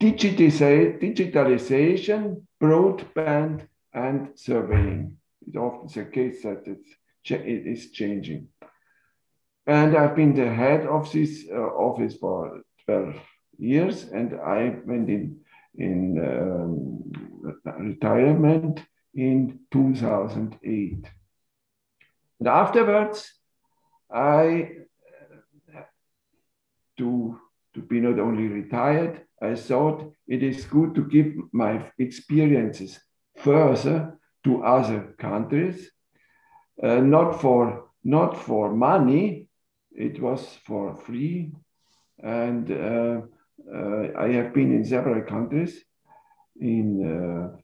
[0.00, 5.18] digitalization, broadband, and surveying.
[5.46, 6.90] It's often the case that it's,
[7.30, 8.48] it is changing.
[9.66, 13.16] And I've been the head of this uh, office for 12
[13.58, 15.40] years, and I went in,
[15.76, 17.12] in um,
[17.78, 18.82] retirement
[19.14, 21.06] in 2008.
[22.40, 23.32] And afterwards,
[24.12, 24.70] I,
[26.98, 27.40] to,
[27.74, 33.00] to be not only retired, I thought it is good to give my experiences
[33.36, 35.90] further to other countries,
[36.82, 39.48] uh, not for not for money,
[39.90, 41.52] it was for free,
[42.22, 43.20] and uh,
[43.74, 45.82] uh, I have been in several countries.
[46.60, 47.56] In uh,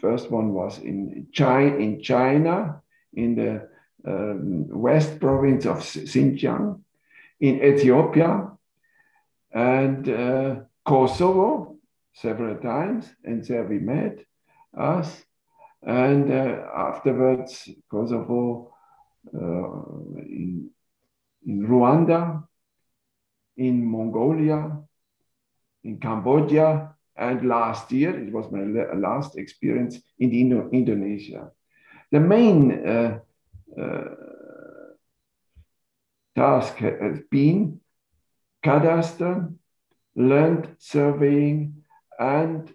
[0.00, 2.80] first one was in China, in China,
[3.12, 3.68] in the
[4.06, 6.80] um, west province of Xinjiang,
[7.40, 8.51] in Ethiopia,
[9.52, 11.76] and uh, Kosovo
[12.14, 14.24] several times, and there we met
[14.76, 15.22] us.
[15.82, 18.72] And uh, afterwards, Kosovo,
[19.34, 20.70] uh, in,
[21.46, 22.44] in Rwanda,
[23.56, 24.78] in Mongolia,
[25.84, 28.62] in Cambodia, and last year, it was my
[28.94, 31.50] last experience in Indo Indonesia.
[32.10, 33.18] The main uh,
[33.78, 34.04] uh,
[36.34, 37.81] task has been
[38.64, 39.52] cadastre,
[40.16, 41.84] land surveying,
[42.18, 42.72] and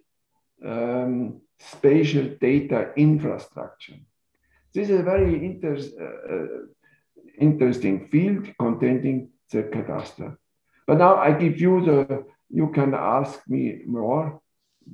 [0.65, 3.95] um, spatial data infrastructure.
[4.73, 6.47] This is a very inter uh, uh,
[7.39, 10.37] interesting field containing the cadastre.
[10.85, 14.41] But now I give you the, you can ask me more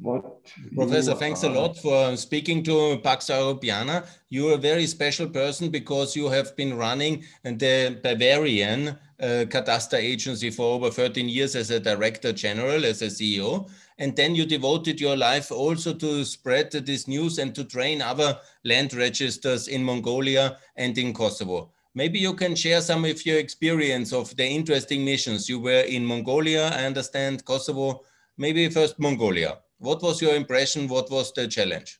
[0.01, 4.05] what Professor, thanks a lot for speaking to Pax Europiana.
[4.29, 10.49] You're a very special person because you have been running the Bavarian uh, Cadastre Agency
[10.49, 13.69] for over 13 years as a director general, as a CEO.
[13.97, 18.37] And then you devoted your life also to spread this news and to train other
[18.65, 21.71] land registers in Mongolia and in Kosovo.
[21.95, 25.47] Maybe you can share some of your experience of the interesting missions.
[25.47, 28.03] You were in Mongolia, I understand, Kosovo,
[28.37, 29.59] maybe first Mongolia.
[29.77, 30.87] What was your impression?
[30.87, 31.99] What was the challenge?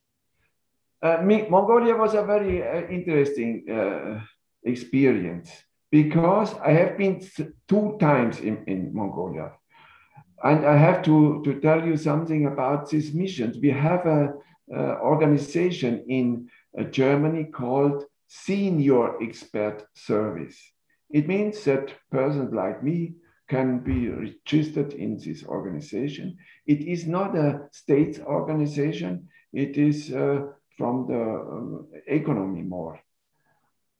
[1.02, 1.18] Uh,
[1.50, 4.22] Mongolia was a very uh, interesting uh,
[4.64, 5.52] experience
[5.92, 7.22] because I have been
[7.68, 9.52] two times in, in Mongolia.
[10.44, 13.58] And I have to, to tell you something about these missions.
[13.58, 14.34] We have an
[14.70, 20.58] organization in uh, Germany called Senior Expert Service.
[21.10, 23.16] It means that persons like me
[23.50, 26.38] can be registered in this organization.
[26.66, 33.00] It is not a state organization, it is uh, from the um, economy more.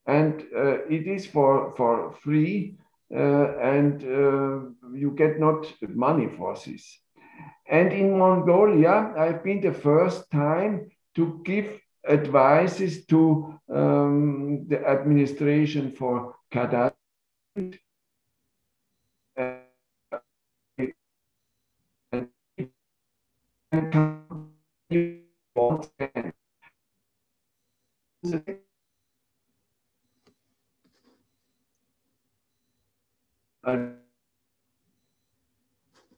[0.06, 2.76] And uh, it is for, for free,
[3.14, 6.98] uh, and uh, you get not money for this.
[7.68, 15.92] And in Mongolia, I've been the first time to give advices to um, the administration
[15.92, 16.92] for Kadar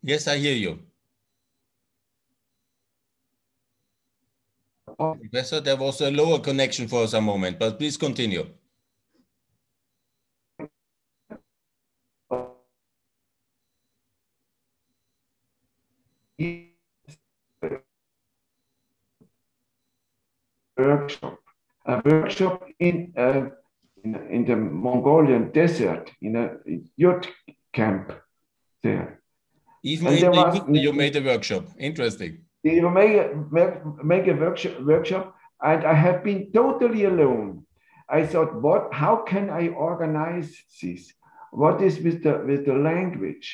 [0.02, 0.78] Yes, I hear you.
[5.20, 8.46] Professor, there was a lower connection for some moment, but please continue.
[20.76, 21.38] Workshop,
[21.86, 23.46] a workshop in, uh,
[24.04, 26.56] in, in the Mongolian desert in a
[26.96, 27.26] youth
[27.72, 28.12] camp
[28.82, 29.20] there.
[29.82, 31.64] Even in was, you made a workshop.
[31.78, 32.40] Interesting.
[32.62, 33.28] You make a,
[34.02, 37.64] make, a workshop, workshop, and I have been totally alone.
[38.08, 38.92] I thought, what?
[38.92, 40.50] How can I organize
[40.82, 41.12] this?
[41.52, 43.48] What is with the with the language?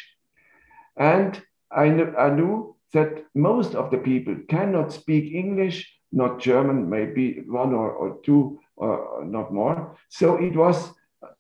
[0.97, 1.41] And
[1.71, 5.79] I, kn I knew that most of the people cannot speak English
[6.13, 9.97] not German, maybe one or, or two, or not more.
[10.09, 10.93] So it was,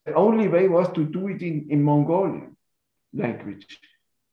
[0.06, 2.56] the only way was to do it in, in Mongolian
[3.12, 3.78] language.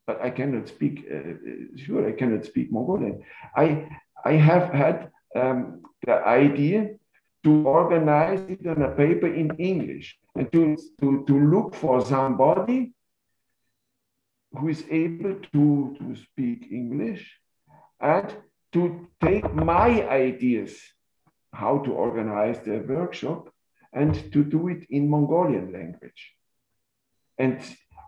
[0.08, 3.24] But I cannot speak, uh, uh, sure, I cannot speak Mongolian.
[3.56, 3.90] I,
[4.26, 6.96] I have had um, the idea
[7.44, 12.94] to organize it on a paper in English and to, to, to look for somebody
[14.58, 17.40] who is able to, to speak English
[18.00, 18.36] and
[18.74, 20.80] to take my ideas
[21.54, 23.50] how to organize the workshop
[23.92, 26.36] and to do it in Mongolian language.
[27.38, 27.60] And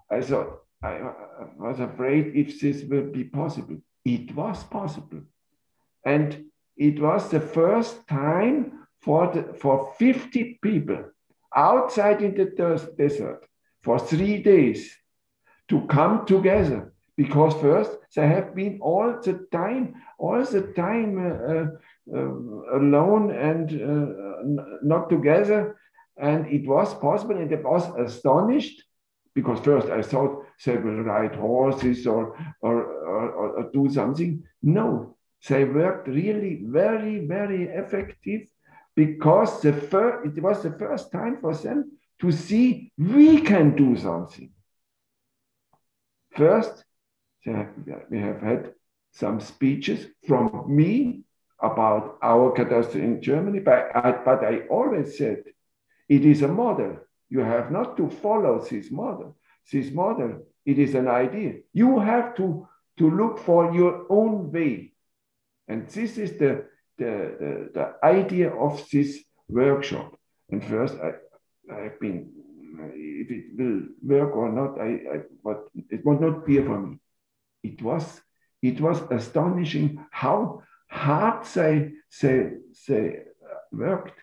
[0.10, 1.12] I thought, I,
[1.58, 3.78] was afraid if this will be possible.
[4.06, 5.22] It was possible.
[6.06, 6.46] And
[6.78, 11.06] it was the first time for, the, for 50 people
[11.56, 12.46] outside in the
[12.98, 13.46] desert
[13.82, 14.96] for three days
[15.70, 21.66] to come together because first they have been all the time all the time uh,
[22.16, 25.78] uh, alone and uh, not together
[26.18, 28.84] and it was possible and I was astonished
[29.34, 34.44] because first I thought they will ride horses or, or, or, or do something.
[34.62, 35.18] No,
[35.48, 38.42] they worked really very, very effective
[38.96, 43.98] because the first, it was the first time for them to see we can do
[43.98, 44.52] something.
[46.36, 46.84] First,
[47.46, 48.74] we have had
[49.12, 51.24] some speeches from me
[51.62, 55.44] about our cadastre in Germany, but I, but I always said
[56.10, 56.98] it is a model.
[57.30, 59.38] You have not to follow this model.
[59.72, 61.60] This model, it is an idea.
[61.72, 62.68] You have to,
[62.98, 64.94] to look for your own way.
[65.68, 66.66] And this is the,
[66.98, 70.18] the, the, the idea of this workshop.
[70.50, 71.12] And first, I,
[71.74, 72.32] I've been,
[72.94, 76.98] if it will work or not, I, I, but it was not clear for me.
[77.64, 78.22] It was,
[78.62, 81.92] it was astonishing how hard they,
[82.22, 82.50] they,
[82.88, 83.20] they
[83.72, 84.20] worked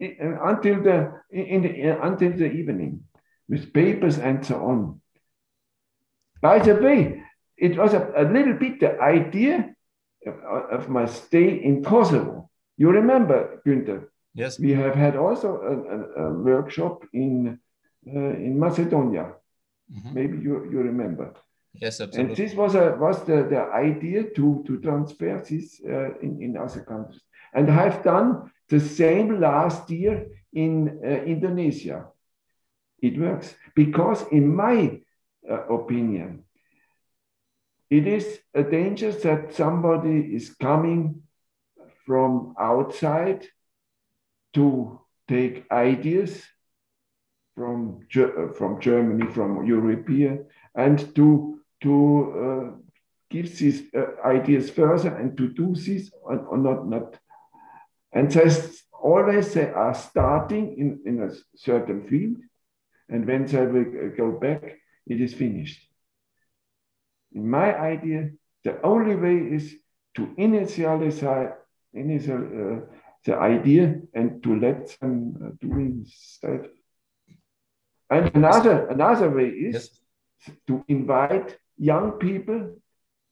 [0.00, 3.04] until the in the until the evening
[3.48, 5.00] with papers and so on.
[6.40, 7.22] By the way,
[7.56, 9.74] it was a, a little bit the idea
[10.26, 10.34] of,
[10.70, 12.48] of, my stay in Kosovo.
[12.76, 14.06] You remember, Günther?
[14.34, 14.58] Yes.
[14.60, 17.58] We have had also a, a, a workshop in
[18.06, 19.32] uh, in Macedonia.
[19.88, 20.12] Mm -hmm.
[20.12, 21.32] Maybe you, you remember.
[21.72, 22.28] Yes, absolutely.
[22.28, 26.56] And this was a, was the, the idea to, to transfer this uh, in, in
[26.56, 27.22] other countries.
[27.52, 32.06] And I've done the same last year in uh, Indonesia.
[33.00, 35.00] It works because, in my
[35.48, 36.44] uh, opinion,
[37.90, 41.22] it is a danger that somebody is coming
[42.04, 43.46] from outside
[44.54, 46.42] to take ideas
[47.58, 48.06] from,
[48.56, 51.94] from Germany, from European, and to, to
[52.44, 52.76] uh,
[53.30, 57.18] give these uh, ideas further and to do this or, or not, not
[58.12, 58.50] and they
[58.92, 62.36] always they are starting in, in a certain field,
[63.08, 64.62] and when they will go back,
[65.06, 65.80] it is finished.
[67.32, 68.30] In my idea,
[68.64, 69.74] the only way is
[70.14, 71.54] to initialize
[71.92, 72.94] initial, uh,
[73.24, 76.04] the idea and to let them uh, do
[76.42, 76.70] that.
[78.10, 79.74] And another, another way is
[80.46, 80.56] yes.
[80.66, 82.76] to invite young people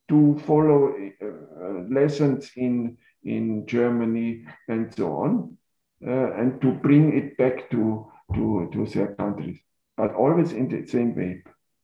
[0.09, 2.97] to follow uh, lessons in
[3.27, 5.59] in Germany and so on,
[6.07, 9.59] uh, and to bring it back to, to, to their countries,
[9.97, 11.43] but always in the same way.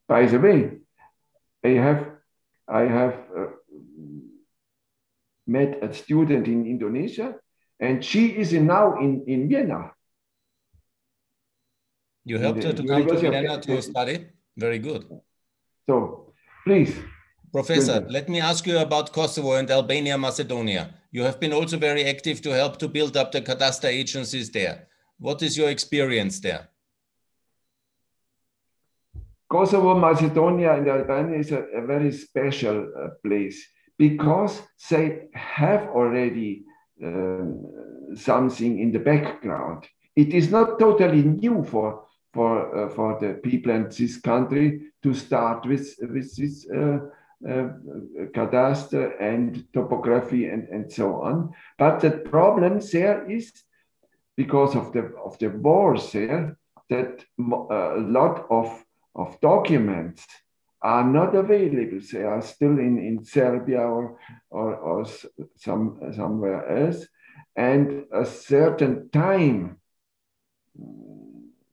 [0.09, 0.71] By the way,
[1.65, 2.11] I have,
[2.69, 3.47] I have uh,
[5.47, 7.35] met a student in Indonesia,
[7.81, 9.91] and she is in, now in, in Vienna.
[12.25, 14.27] You helped her to come to Vienna to study?
[14.57, 15.05] Very good.
[15.89, 16.33] So,
[16.65, 16.95] please.
[17.53, 20.95] Professor, let me ask you about Kosovo and Albania, Macedonia.
[21.11, 24.89] You have been also very active to help to build up the cadastre agencies there.
[25.19, 26.69] What is your experience there?
[29.51, 33.63] Kosovo, Macedonia, and Albania is a, a very special uh, place
[33.99, 36.65] because they have already
[37.05, 37.67] um,
[38.15, 39.87] something in the background.
[40.17, 45.15] It is not totally new for for uh, for the people in this country to
[45.15, 46.99] start with with this uh,
[47.49, 47.69] uh,
[48.35, 51.53] cadastre and topography and, and so on.
[51.79, 53.53] But the problem there is
[54.37, 56.57] because of the of the wars there
[56.89, 58.85] that a lot of
[59.15, 60.27] of documents
[60.83, 62.01] are not available.
[62.13, 64.19] They are still in, in Serbia or,
[64.51, 65.07] or, or
[65.57, 67.07] some, somewhere else.
[67.55, 69.79] And a certain time,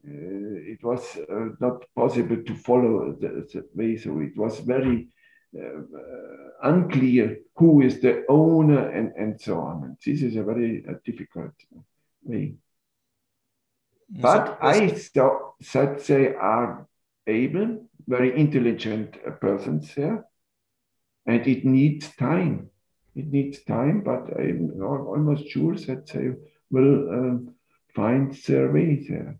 [0.03, 3.97] it was uh, not possible to follow the, the, way.
[3.97, 5.09] So it was very
[5.57, 5.81] uh,
[6.63, 9.83] unclear who is the owner and, and so on.
[9.83, 11.53] And this is a very uh, difficult
[12.23, 12.55] way.
[14.09, 16.87] But I thought that they are
[17.27, 20.25] able, very intelligent uh, persons there,
[21.25, 22.69] and it needs time.
[23.15, 26.31] It needs time, but I'm almost sure that they
[26.71, 27.51] will uh,
[27.93, 29.39] find their way there.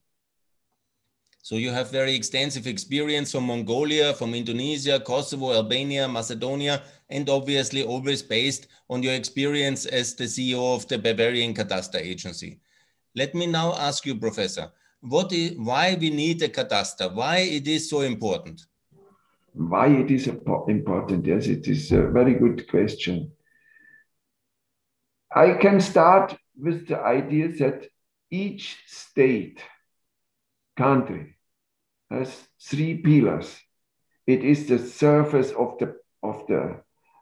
[1.50, 7.84] So you have very extensive experience from Mongolia, from Indonesia, Kosovo, Albania, Macedonia, and obviously
[7.84, 12.60] always based on your experience as the CEO of the Bavarian Cadastre Agency.
[13.16, 17.68] Let me now ask you, Professor, what is, why we need a cadastre, why it
[17.68, 18.68] is so important.
[19.54, 21.26] Why it is important?
[21.26, 23.32] Yes, it is a very good question.
[25.34, 27.88] I can start with the idea that
[28.30, 29.64] each state,
[30.78, 31.38] country,
[32.10, 33.58] has three pillars.
[34.26, 36.82] It is the surface of the of the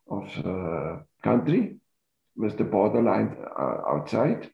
[0.10, 1.78] of the country
[2.36, 4.50] with the borderline uh, outside.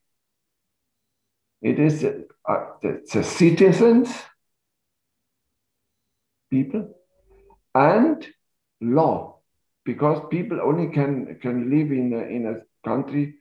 [1.61, 4.09] It is uh, the, the citizens,
[6.49, 6.95] people,
[7.73, 8.27] and
[8.81, 9.39] law,
[9.85, 13.35] because people only can can live in a, in a country.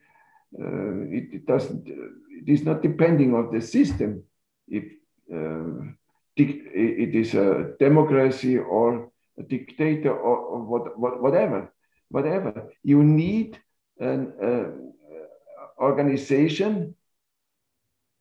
[0.57, 1.87] Uh, it, it, doesn't.
[1.87, 4.23] It is not depending on the system.
[4.67, 4.85] If
[5.33, 5.91] uh,
[6.35, 11.73] it is a democracy or a dictator or, or what, what, whatever,
[12.09, 12.69] whatever.
[12.83, 13.59] You need
[13.99, 16.95] an uh, organization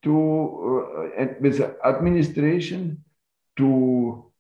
[0.02, 3.04] to uh, with administration
[3.57, 4.33] to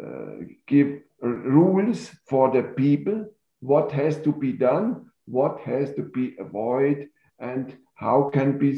[0.00, 3.26] uh, give rules for the people
[3.60, 7.08] what has to be done what has to be avoided
[7.38, 8.70] and how can be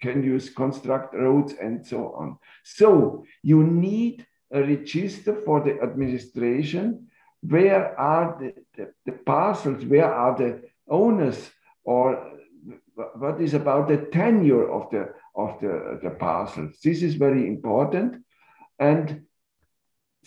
[0.00, 2.38] can you construct roads and so on?
[2.62, 7.08] So you need a register for the administration.
[7.40, 9.84] Where are the, the, the parcels?
[9.84, 11.50] Where are the owners?
[11.82, 12.30] Or
[13.16, 16.78] what is about the tenure of the of the, the parcels?
[16.80, 18.24] This is very important.
[18.78, 19.22] And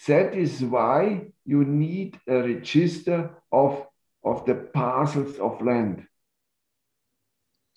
[0.06, 3.88] that is why you need a register of
[4.22, 6.06] of the parcels of land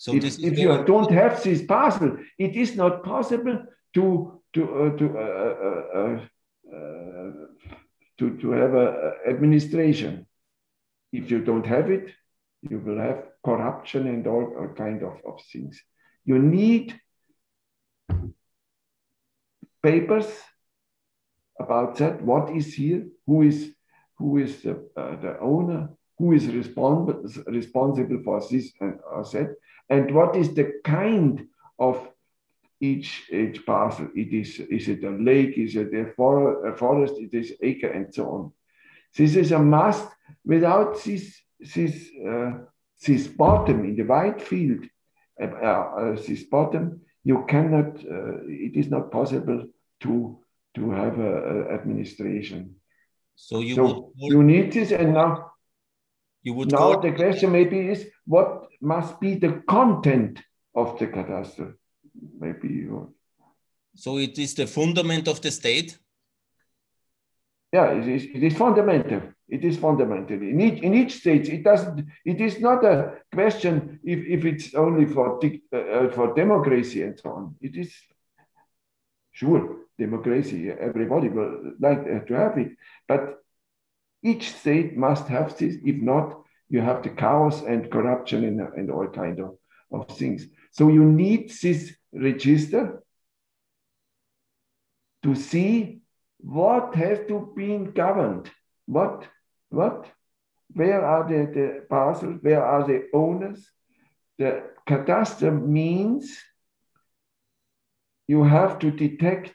[0.03, 3.57] so if, if you don't have this parcel it is not possible
[3.95, 4.05] to
[4.55, 6.19] to uh, to uh, uh, uh,
[6.77, 7.31] uh
[8.19, 8.87] to to have a
[9.33, 10.27] administration
[11.13, 12.07] if you don't have it
[12.63, 15.83] you will have corruption and all, all kind of, of things.
[16.25, 16.99] You need
[19.83, 20.29] papers
[21.59, 22.23] about that.
[22.23, 23.07] What is here?
[23.27, 23.73] Who is
[24.19, 25.89] who is the, uh, the owner?
[26.21, 27.07] Who is respons
[27.47, 29.45] responsible for this and uh.
[29.89, 31.49] And what is the kind
[31.79, 31.97] of
[32.81, 34.09] each each parcel?
[34.15, 35.55] It is is it a lake?
[35.57, 37.15] Is it a, for, a forest?
[37.27, 38.53] It is acre and so on.
[39.17, 40.09] This is a must.
[40.45, 41.25] Without this
[41.61, 42.53] this, uh,
[43.07, 44.85] this bottom in the white field,
[45.41, 49.67] uh, uh, this bottom, you cannot, uh, it is not possible
[50.01, 50.39] to,
[50.75, 52.77] to have a, a administration.
[53.37, 55.50] So you so you need this, and now
[56.43, 60.43] you would now the question maybe is what must be the content
[60.75, 61.75] of the cadastre?
[62.39, 63.15] Maybe you.
[63.95, 65.99] So it is the fundament of the state.
[67.73, 69.23] Yeah, it is, it is fundamental.
[69.49, 70.37] It is fundamental.
[70.37, 72.07] In each, in each state, it doesn't.
[72.25, 77.31] It is not a question if, if it's only for uh, for democracy and so
[77.31, 77.57] on.
[77.61, 77.93] It is
[79.33, 80.71] sure democracy.
[80.71, 82.77] Everybody will like to have it,
[83.09, 83.40] but
[84.23, 85.77] each state must have this.
[85.85, 89.57] If not, you have the chaos and corruption and, and all kind of,
[89.93, 90.47] of things.
[90.73, 93.03] So you need this register
[95.23, 96.01] to see
[96.39, 98.51] what has to be governed,
[98.87, 99.27] what
[99.71, 100.07] what?
[100.73, 102.39] Where are the, the parcels?
[102.43, 103.69] Where are the owners?
[104.39, 106.39] The cadastre means
[108.29, 109.55] you have to detect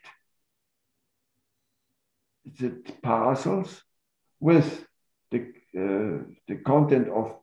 [2.60, 3.82] the parcels
[4.40, 4.86] with
[5.32, 5.40] the,
[5.78, 7.38] uh, the content of,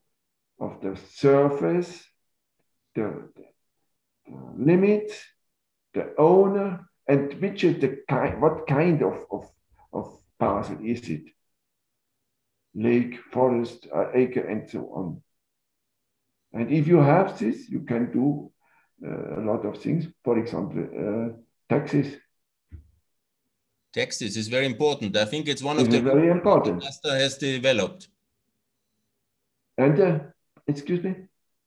[0.60, 2.04] of the surface,
[2.94, 3.28] the,
[4.26, 5.12] the limit,
[5.94, 9.50] the owner, and which is the kind, what kind of, of,
[9.92, 11.24] of parcel is it?
[12.74, 15.22] lake, forest, uh, acre, and so on.
[16.52, 18.50] And if you have this, you can do
[19.04, 20.06] uh, a lot of things.
[20.24, 22.16] For example, uh, taxes.
[23.92, 25.16] Taxes is very important.
[25.16, 26.82] I think it's one of it the very important.
[26.82, 28.08] Master has developed.
[29.76, 30.18] And uh,
[30.66, 31.14] excuse me.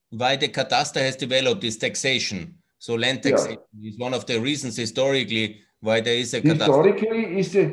[0.10, 2.56] Why the cadastre has developed is taxation.
[2.80, 3.90] So land taxation yeah.
[3.90, 6.94] is one of the reasons historically why there is a cadastre.
[6.94, 7.70] Historically, is uh,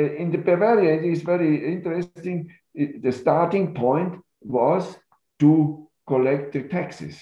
[0.00, 0.94] in the Bavaria.
[0.94, 4.96] It is very interesting it, the starting point was
[5.40, 7.18] to collect the taxes.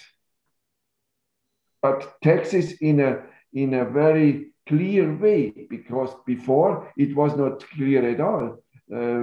[1.81, 3.23] But taxes in a,
[3.53, 8.59] in a very clear way, because before it was not clear at all,
[8.95, 9.21] uh,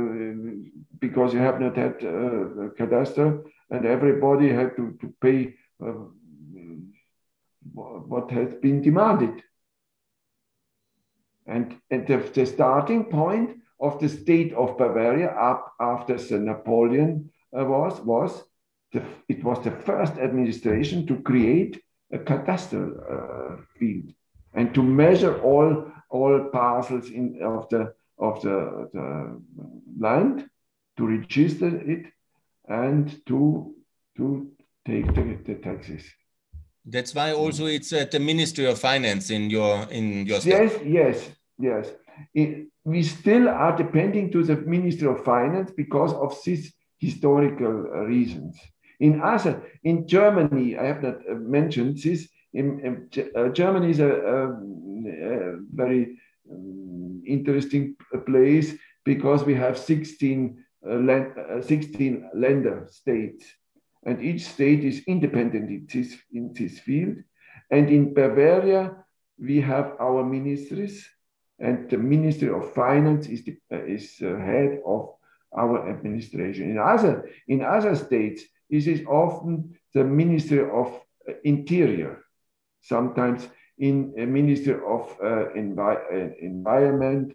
[0.99, 5.93] because you have not had uh, cadastre and everybody had to, to pay uh,
[7.73, 9.41] what has been demanded.
[11.45, 17.31] And, and the, the starting point of the state of Bavaria up after the Napoleon
[17.57, 18.43] uh, was was
[18.93, 21.81] the, it was the first administration to create
[22.11, 24.13] a cadastral uh, field.
[24.53, 29.41] And to measure all all parcels in of the of the, the
[29.99, 30.49] land,
[30.97, 32.05] to register it,
[32.67, 33.73] and to
[34.17, 34.51] to
[34.85, 36.03] take the, the taxes.
[36.85, 40.51] That's why also it's at the Ministry of Finance in your in your state.
[40.51, 41.29] Yes, yes,
[41.59, 41.91] yes.
[42.33, 47.71] It, we still are depending to the Ministry of Finance because of these historical
[48.05, 48.59] reasons.
[48.99, 52.27] In other, in Germany, I have not uh, mentioned this.
[52.53, 52.79] In,
[53.13, 56.17] in uh, Germany is a, a, a very
[56.51, 58.73] um, interesting place
[59.05, 63.45] because we have 16, uh, land, uh, 16 Länder states
[64.03, 67.17] and each state is independent in this, in this field.
[67.69, 68.95] And in Bavaria,
[69.39, 71.07] we have our ministries,
[71.59, 75.13] and the Ministry of Finance is the uh, is uh, head of
[75.55, 76.71] our administration.
[76.71, 80.87] In other in other states, this is often the Ministry of
[81.27, 82.23] uh, Interior,
[82.81, 83.47] sometimes
[83.77, 87.33] in a Ministry of uh, Envi uh, Environment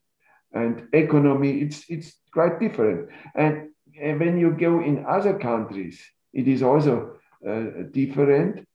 [0.52, 1.60] and Economy.
[1.60, 3.10] It's it's quite different.
[3.34, 6.00] And, and when you go in other countries,
[6.32, 8.66] it is also uh, different.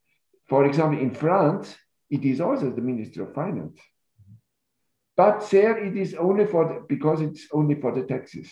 [0.48, 1.76] For example, in France,
[2.10, 3.80] it is also the Ministry of Finance.
[5.16, 8.52] But there it is only for the, because it's only for the taxes.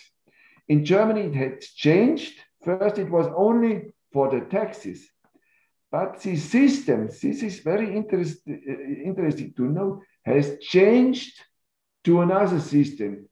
[0.68, 2.38] In Germany, it has changed.
[2.64, 5.08] First, it was only for the taxes.
[5.90, 8.52] But the system, this is very interest, uh,
[9.04, 11.40] interesting to know, has changed
[12.04, 13.28] to another system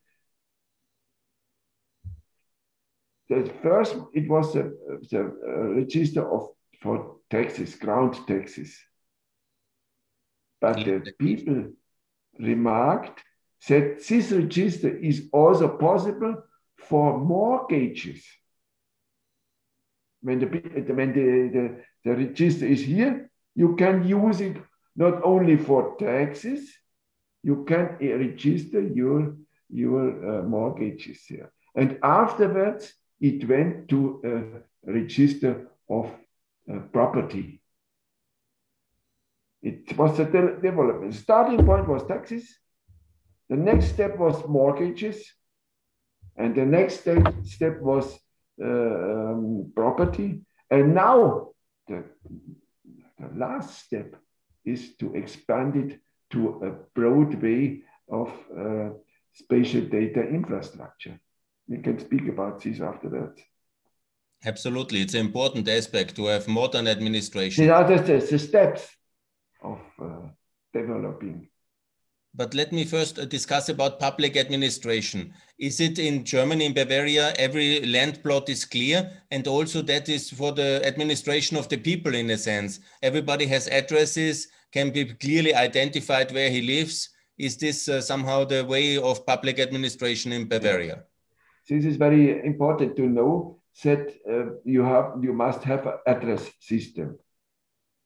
[3.29, 4.77] the first it was the,
[5.11, 6.49] the uh, register of
[6.81, 8.79] for taxes, ground taxes.
[10.61, 11.73] But the people
[12.39, 13.23] remarked
[13.69, 16.43] that this register is also possible
[16.77, 18.25] for mortgages.
[20.21, 24.57] When the, when the, the, the register is here, you can use it
[24.97, 26.73] not only for taxes,
[27.43, 29.37] you can register your,
[29.69, 31.53] your uh, mortgages here.
[31.75, 34.21] And afterwards, it went to
[34.87, 36.11] a register of
[36.73, 37.61] uh, property.
[39.63, 41.15] It was a de development.
[41.15, 42.59] Starting point was taxes.
[43.49, 45.25] The next step was mortgages.
[46.37, 48.19] And the next step, step was
[48.63, 50.43] uh, um, property.
[50.71, 51.51] And now
[51.89, 52.05] the,
[53.19, 54.15] the last step
[54.65, 58.91] is to expand it to a broad way of uh,
[59.33, 61.19] spatial data infrastructure
[61.69, 63.35] we can speak about this after that.
[64.45, 65.03] Absolutely.
[65.03, 67.65] It's an important aspect to have modern administration.
[67.65, 68.89] These are the, the steps
[69.63, 70.29] of uh,
[70.73, 71.49] developing.
[72.35, 75.33] But let me first uh, discuss about public administration.
[75.59, 79.11] Is it in Germany, in Bavaria, every land plot is clear?
[79.31, 82.81] And also that is for the administration of the people in a sense.
[83.03, 87.09] Everybody has addresses, can be clearly identified where he lives.
[87.39, 91.05] Is this uh, somehow the way of public administration in Bavaria?
[91.69, 96.51] this is very important to know that uh, you have you must have an address
[96.61, 97.19] system.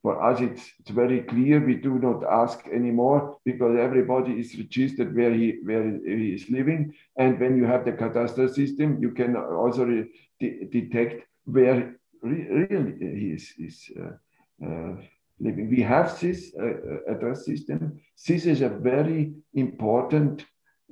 [0.02, 1.64] For us, it's, it's very clear.
[1.64, 6.92] We do not ask anymore because everybody is registered where he where he is living.
[7.16, 12.94] And when you have the cadastral system, you can also de detect where re really
[13.20, 14.96] he is, is uh, uh,
[15.38, 15.70] living.
[15.70, 18.00] We have this uh, address system.
[18.26, 20.44] This is a very important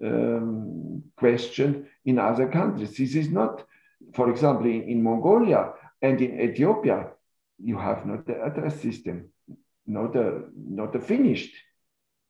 [0.05, 2.96] um, question in other countries.
[2.96, 3.64] This is not,
[4.14, 7.11] for example, in, in, Mongolia and in Ethiopia,
[7.62, 9.31] you have not the address system,
[9.87, 11.55] not a, not a finished.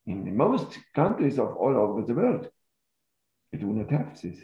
[0.07, 2.49] In most countries of all over the world,
[3.53, 4.39] you do not have this.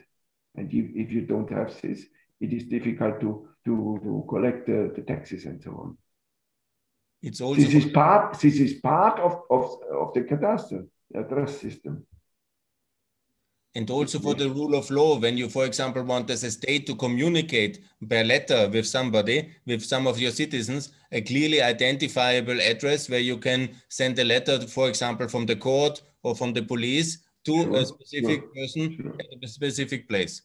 [0.55, 2.05] And if, if you don't have this,
[2.41, 5.99] it is difficult to, to, to collect the, the taxes and so on.
[7.23, 12.07] It's also this is part, this is part of, of, of the cadastre address system
[13.77, 16.87] and also for the rule of law when you for example want as a state
[16.87, 23.11] to communicate by letter with somebody with some of your citizens a clearly identifiable address
[23.11, 27.19] where you can send a letter for example from the court or from the police
[27.45, 29.15] to sure, a specific sure, person sure.
[29.21, 30.43] at a specific place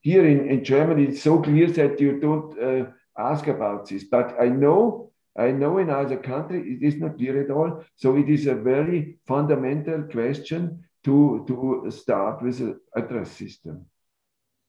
[0.00, 2.84] here in, in germany it's so clear that you don't uh,
[3.16, 5.04] ask about this but i know
[5.38, 7.84] I know in other countries it is not clear at all.
[7.94, 13.86] So it is a very fundamental question to, to start with an address system.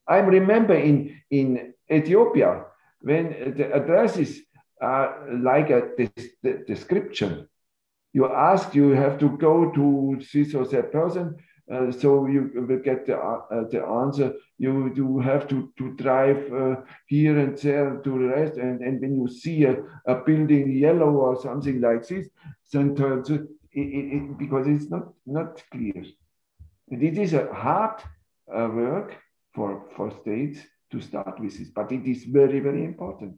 [0.07, 2.65] I remember in, in Ethiopia,
[3.01, 4.41] when the addresses
[4.81, 7.47] are like a des description,
[8.13, 11.35] you ask, you have to go to this or that person,
[11.71, 14.33] uh, so you will get the, uh, the answer.
[14.57, 18.57] You, you have to, to drive uh, here and there to the rest.
[18.57, 22.27] And, and when you see a, a building yellow or something like this,
[22.73, 22.95] then
[23.71, 26.03] it, it, because it's not, not clear.
[26.87, 28.01] It is a hard
[28.53, 29.15] uh, work
[29.53, 30.59] for, for states
[30.91, 33.35] to start with this, but it is very, very important.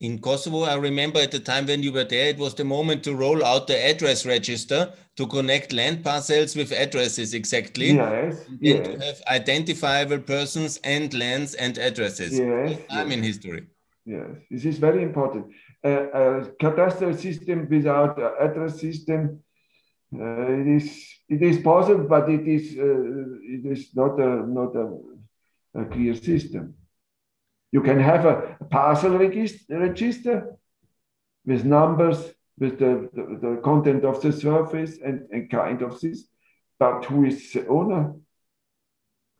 [0.00, 3.02] In Kosovo, I remember at the time when you were there, it was the moment
[3.02, 7.94] to roll out the address register to connect land parcels with addresses exactly.
[7.94, 8.86] Yes, and yes.
[8.86, 12.38] to have identifiable persons and lands and addresses.
[12.38, 13.16] Yes, time yes.
[13.16, 13.66] in history.
[14.04, 15.46] Yes, this is very important.
[15.84, 19.40] Uh, a cadastral system without an address system,
[20.12, 24.74] uh, it is it is possible, but it is uh, it is not a not
[24.74, 24.86] a,
[25.80, 26.74] a clear system.
[27.70, 30.56] You can have a parcel register
[31.44, 36.24] with numbers, with the, the, the content of the surface and, and kind of this,
[36.78, 38.14] but who is the owner?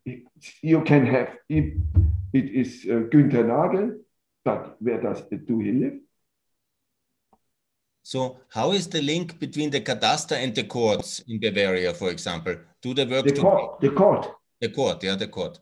[0.04, 0.22] It,
[0.62, 1.74] you can have it,
[2.32, 3.98] it is uh, Günther Nagel,
[4.44, 5.98] but where does do he live?
[8.08, 12.56] So, how is the link between the cadastre and the courts in Bavaria, for example?
[12.80, 13.42] Do they work The together?
[13.50, 14.26] court, the court.
[14.62, 15.60] The court, yeah, the court.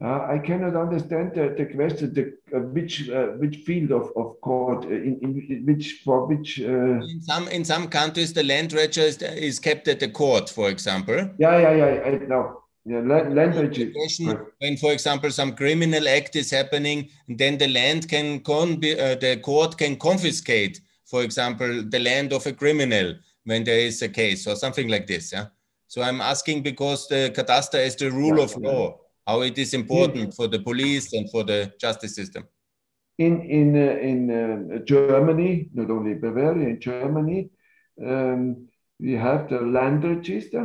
[0.00, 2.14] Uh, I cannot understand the, the question.
[2.14, 5.18] The, uh, which uh, which field of, of court uh, in,
[5.50, 6.60] in which for which?
[6.60, 10.48] Uh, In some in some countries, the land register is, is kept at the court,
[10.48, 11.16] for example.
[11.40, 12.02] yeah, yeah, yeah.
[12.06, 12.60] I know.
[12.86, 14.36] Yeah, land, land The registry.
[14.58, 19.14] when, for example, some criminal act is happening, then the land can con be, uh,
[19.14, 24.08] the court can confiscate, for example, the land of a criminal when there is a
[24.08, 25.32] case or something like this.
[25.32, 25.46] Yeah.
[25.88, 28.70] So I'm asking because the cadastre is the rule Yeah, of yeah.
[28.70, 32.44] law, how it is important for the police and for the justice system.
[33.18, 37.50] in in uh, in uh, Germany, not only Bavaria, in Germany,
[38.04, 38.68] um,
[38.98, 40.64] we have the land register,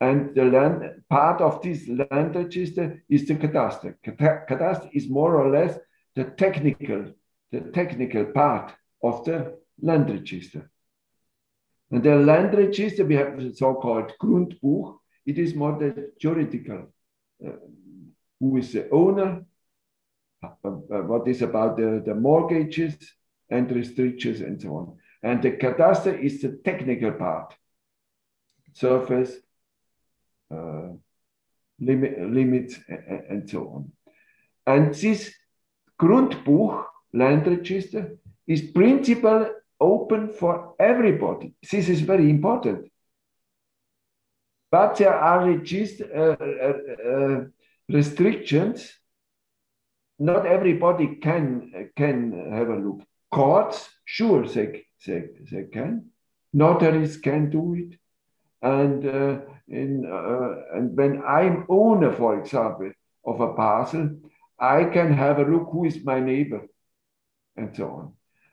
[0.00, 3.96] and the land part of this land register is the cadastre.
[4.02, 5.78] Cadastre is more or less
[6.14, 7.12] the technical
[7.52, 10.70] the technical part of the land register.
[11.90, 14.98] And the land register we have the so-called Grundbuch.
[15.26, 16.92] It is more the juridical.
[17.44, 17.52] Uh,
[18.38, 19.44] who is the owner?
[20.42, 22.96] uh, uh, what is about the, the mortgages
[23.50, 24.96] and restrictions and so on.
[25.22, 27.54] And the cadastre is the technical part,
[28.72, 29.34] surface,
[30.50, 30.88] uh,
[31.80, 33.92] limit, limits, and so on.
[34.66, 35.34] And this
[36.00, 41.54] Grundbuch, land register, is principal open for everybody.
[41.70, 42.90] This is very important.
[44.70, 46.36] But there are regist- uh,
[46.66, 47.44] uh, uh,
[47.88, 49.00] restrictions
[50.20, 53.00] not everybody can can have a look.
[53.32, 56.10] Courts, sure, they, they, they can.
[56.52, 57.98] Notaries can do it.
[58.62, 62.92] And uh, in uh, and when I'm owner, for example,
[63.24, 64.16] of a parcel,
[64.58, 66.66] I can have a look who is my neighbor,
[67.56, 68.12] and so on.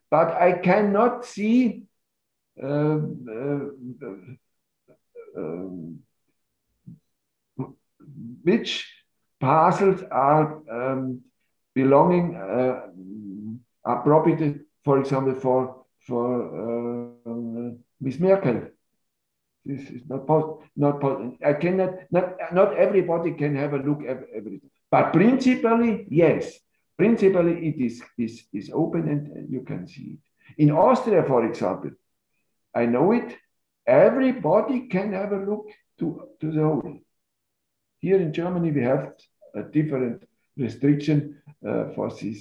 [0.10, 1.84] But I cannot see
[2.62, 3.70] uh, uh,
[5.38, 6.00] um,
[8.44, 8.90] which
[9.40, 11.22] parcels are um,
[11.76, 12.88] belonging uh,
[13.84, 18.70] are property, for example, for for uh, Miss Merkel.
[19.68, 20.64] This is not possible.
[20.78, 21.36] Not possible.
[21.46, 21.92] I cannot.
[22.10, 24.70] Not not everybody can have a look at everything.
[24.90, 26.58] But principally, yes.
[26.98, 30.22] Principally, it is is is open and you can see it.
[30.64, 31.92] In Austria, for example,
[32.74, 33.38] I know it.
[33.86, 35.66] Everybody can have a look
[36.00, 36.08] to
[36.40, 37.00] to the whole.
[38.00, 39.14] Here in Germany, we have
[39.54, 40.24] a different
[40.56, 42.40] restriction uh, for this.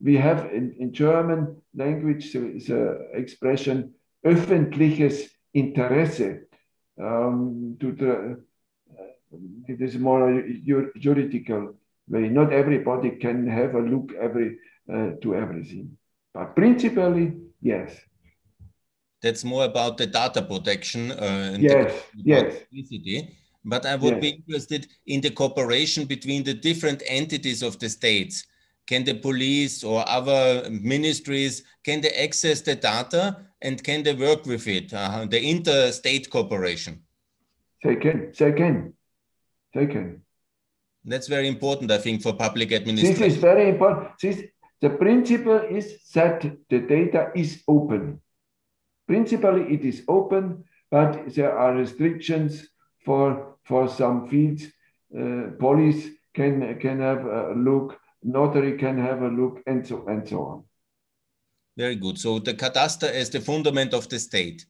[0.00, 2.80] We have in, in German language the, the
[3.12, 6.40] expression öffentliches Interesse.
[7.00, 9.36] Um, to the, uh,
[9.66, 10.42] it is more a
[10.98, 11.74] juridical
[12.08, 12.28] way.
[12.28, 14.58] Not everybody can have a look every
[14.92, 15.96] uh, to everything,
[16.32, 17.90] but principally, yes,
[19.22, 22.62] That's more about the data protection uh, yes, yes.
[22.68, 23.34] publicity.
[23.64, 24.20] But I would Yes.
[24.20, 28.44] be interested in the cooperation between the different entities of the states.
[28.86, 33.22] Can the police or other ministries can they access the data
[33.64, 34.92] and can they work with it?
[34.92, 37.02] Uh, the interstate cooperation.
[37.82, 38.92] They can, they can,
[39.74, 40.22] they can.
[41.04, 43.22] That's very important, I think, for public administration.
[43.22, 44.10] This is very important.
[44.20, 44.42] This,
[44.80, 48.20] the principle is that the data is open.
[49.06, 52.68] Principally, it is open, but there are restrictions
[53.04, 54.64] for, for some fields.
[55.18, 60.26] Uh, police can, can have a look, notary can have a look, and so, and
[60.28, 60.64] so on.
[61.76, 62.18] Very good.
[62.18, 64.66] So the cadastre is the fundament of the state.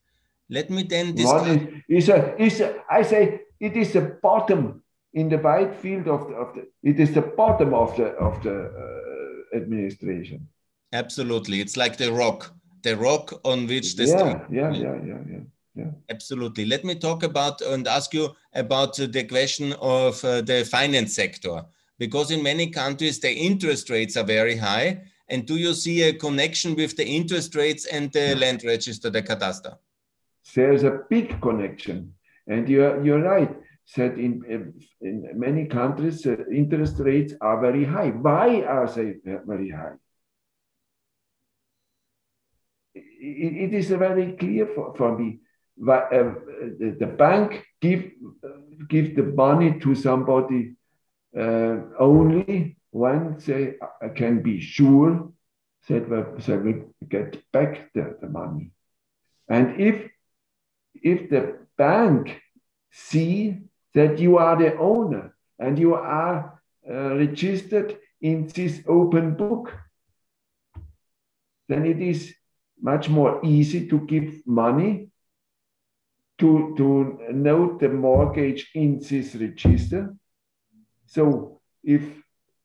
[0.48, 1.46] Let me then discuss.
[1.46, 6.08] is, is, a, is a, I say it is the bottom in the wide field
[6.08, 10.48] of the, of the it is the bottom of the of the uh, administration.
[10.92, 11.60] Absolutely.
[11.60, 12.54] It's like the rock.
[12.84, 15.90] the rock on which the yeah, yeah, yeah, yeah, yeah, yeah.
[16.10, 16.64] Absolutely.
[16.66, 21.64] Let me talk about and ask you about the question of uh, the finance sector,
[21.98, 25.02] because in many countries the interest rates are very high.
[25.28, 29.22] And do you see a connection with the interest rates and the land register, the
[29.22, 29.76] cadastre?
[30.54, 32.14] There's a big connection,
[32.46, 33.50] and you're you're right.
[33.96, 38.10] That in in many countries uh, interest rates are very high.
[38.10, 39.96] Why are they very high?
[43.24, 45.40] it, it is very clear for, for me.
[45.76, 46.34] But, uh,
[46.78, 48.12] the, the, bank give
[48.88, 50.74] give the money to somebody
[51.36, 53.74] uh, only when they
[54.14, 55.32] can be sure
[55.88, 56.08] that
[56.46, 58.70] they will get back the, the money.
[59.48, 60.08] And if
[60.94, 62.40] if the bank
[62.92, 63.58] see
[63.94, 69.72] that you are the owner and you are uh, registered in this open book,
[71.68, 72.32] then it is
[72.80, 75.08] much more easy to give money
[76.38, 80.14] to, to note the mortgage in this register.
[81.06, 82.23] So if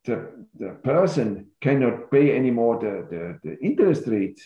[0.10, 0.19] the,
[0.58, 4.41] the person cannot pay anymore the, the, the interest rate.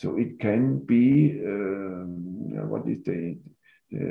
[0.00, 3.36] so it can be, um, what is the,
[3.90, 4.04] the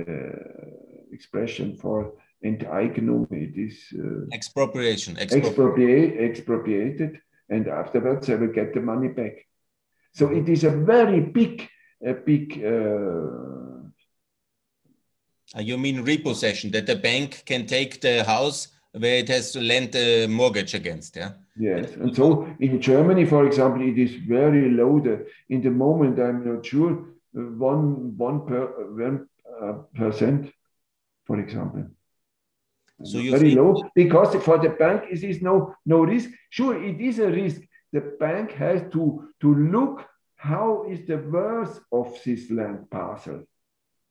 [1.12, 3.32] expression for Enteignung?
[3.32, 5.18] It is uh, expropriation.
[5.18, 9.36] Expropriate, expropriated, and afterwards I will get the money back.
[10.14, 11.70] So it is a very big,
[12.06, 12.62] a big.
[12.64, 13.88] Uh,
[15.56, 18.68] uh, you mean repossession that the bank can take the house
[19.00, 21.32] where it has to lend a mortgage against, yeah?
[21.58, 25.00] Yes, and so in Germany, for example, it is very low.
[25.00, 26.92] The, in the moment, I'm not sure,
[27.38, 28.66] uh, one one per
[29.06, 29.28] one
[29.62, 30.52] uh, percent,
[31.26, 31.86] for example.
[33.04, 36.30] So you very low because for the bank it is no no risk.
[36.50, 37.62] Sure, it is a risk
[37.94, 40.06] the bank has to, to look
[40.36, 43.44] how is the worth of this land parcel.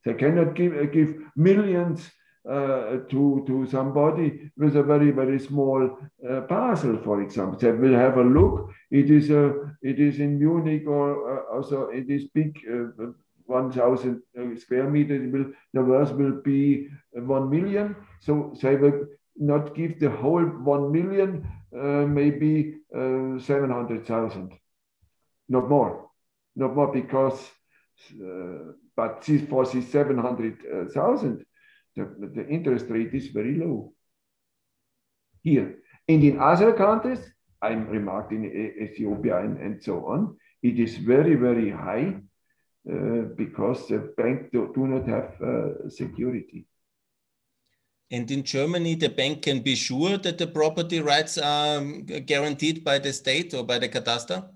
[0.04, 2.10] They cannot give, uh, give millions
[2.48, 7.58] uh, to, to somebody with a very, very small uh, parcel, for example.
[7.58, 8.70] They will have a look.
[8.90, 13.06] It is, a, it is in Munich or uh, also it is big, uh,
[13.46, 15.32] 1,000 uh, square meters.
[15.32, 17.96] Will, the worth will be 1 million.
[18.20, 19.06] So they will
[19.36, 24.52] not give the whole 1 million, uh, maybe uh, 700,000,
[25.48, 26.10] not more,
[26.54, 27.38] not more because,
[28.22, 31.45] uh, but for this 700,000,
[31.96, 33.92] the, the interest rate is very low
[35.42, 35.76] here.
[36.08, 37.20] And in other countries,
[37.62, 42.16] I'm remarked in Ethiopia and, and so on, it is very, very high
[42.90, 46.66] uh, because the bank do, do not have uh, security.
[48.10, 51.80] And in Germany, the bank can be sure that the property rights are
[52.32, 54.48] guaranteed by the state or by the cadastre?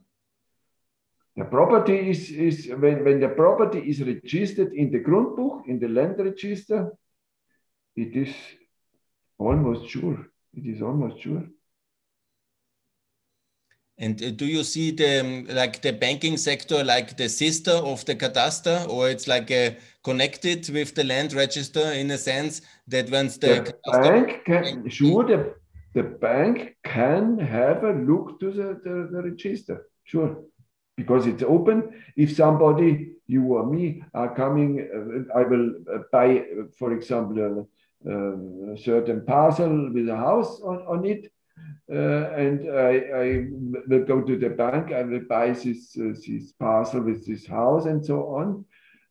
[1.37, 5.89] The property is, is when, when the property is registered in the Grundbuch, in the
[5.89, 6.93] land register,
[8.01, 8.35] it is
[9.39, 10.19] almost sure.
[10.55, 11.45] It is almost sure.
[13.99, 18.05] And uh, do you see the um, like the banking sector like the sister of
[18.07, 19.71] the cadastre, or it's like a, uh,
[20.03, 25.25] connected with the land register in a sense that once the, the bank can sure
[25.27, 25.55] the,
[25.93, 30.45] the bank can have a look to the, the, the register, sure,
[30.97, 32.03] because it's open.
[32.17, 37.69] If somebody, you or me, are coming, uh, I will uh, buy, uh, for example,
[38.07, 41.31] a, certain parcel with a house on, on it
[41.93, 43.47] uh, and I, I,
[43.89, 47.87] will go to the bank, I will buy this, uh, this parcel with this house
[47.87, 48.65] and so on.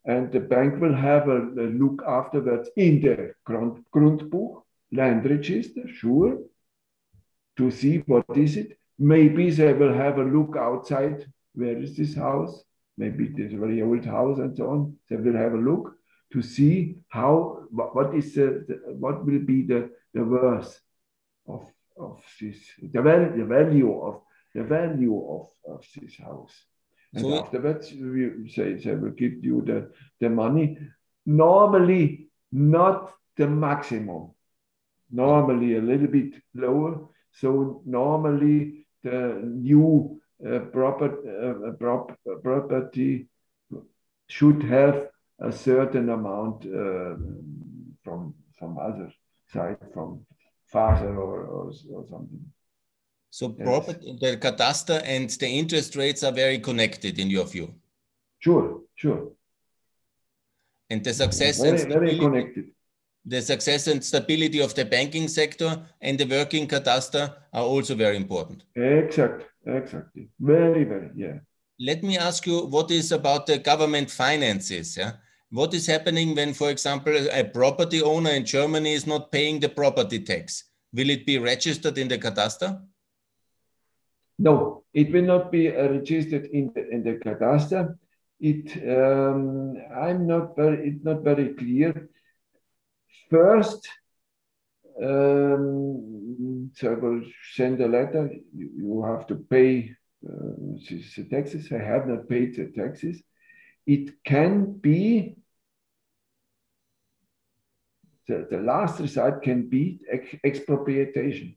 [0.06, 5.88] And the bank will have a, a look afterwards in the Grund, Grundbuch, land register,
[5.88, 6.39] sure,
[7.58, 8.78] to see what is it.
[8.97, 12.63] Maybe they will have a look outside, where is this house?
[12.97, 14.97] Maybe this very old house and so on.
[15.10, 15.98] They will have a look
[16.34, 20.80] to see how, what, is the, the what will be the, the worth
[21.48, 21.65] of
[22.00, 24.22] of this, the, value, the value of
[24.56, 26.54] the value of, of this house.
[27.13, 30.78] And so afterwards, we say they will give you the, the money.
[31.26, 34.32] Normally, not the maximum.
[35.12, 37.08] Normally, a little bit lower.
[37.34, 43.28] So normally, the new uh, proper, uh, prop, property
[44.28, 45.10] should have
[45.41, 47.15] a certain amount uh,
[48.04, 49.12] from from other
[49.54, 50.25] side, from
[50.67, 52.43] father or, or, or something.
[53.30, 53.67] So yes.
[53.67, 57.73] property, the cadastre and the interest rates are very connected in your view.
[58.39, 59.32] Sure, sure.
[60.89, 62.65] And the success very, and very connected.
[63.25, 68.17] The success and stability of the banking sector and the working cadastre are also very
[68.17, 68.63] important.
[68.75, 70.30] Exactly, exactly.
[70.39, 71.39] Very, very, yeah.
[71.80, 75.13] let me ask you what is about the government finances yeah
[75.51, 79.69] what is happening when for example a property owner in germany is not paying the
[79.69, 82.79] property tax will it be registered in the cadastre
[84.38, 87.95] no it will not be uh, registered in the, in the cadastre
[88.39, 92.09] it um, i'm not very it's not very clear
[93.29, 93.88] first
[95.01, 97.21] um, so I will
[97.53, 98.29] send a letter.
[98.53, 100.55] You, you have to pay uh,
[100.89, 101.71] the taxes.
[101.71, 103.21] I have not paid the taxes.
[103.89, 105.36] It can be
[108.28, 111.56] the, the last result can be ex expropriation.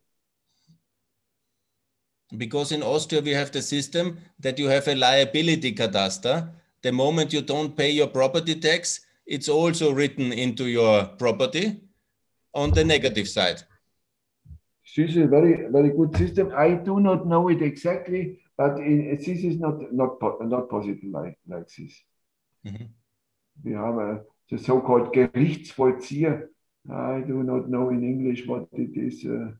[2.34, 6.48] Because in Austria we have the system that you have a liability cadastre.
[6.82, 11.82] The moment you don't pay your property tax, it's also written into your property
[12.54, 13.62] on the negative side.
[14.96, 16.50] This is a very, very good system.
[16.56, 20.16] I do not know it exactly, but in, this is not not
[20.54, 21.92] not positive like like this.
[22.64, 22.88] Mm -hmm.
[23.64, 26.48] We have a the so-called Gerichtsvollzieher.
[26.90, 29.24] I do not know in English what it is.
[29.24, 29.52] Uh,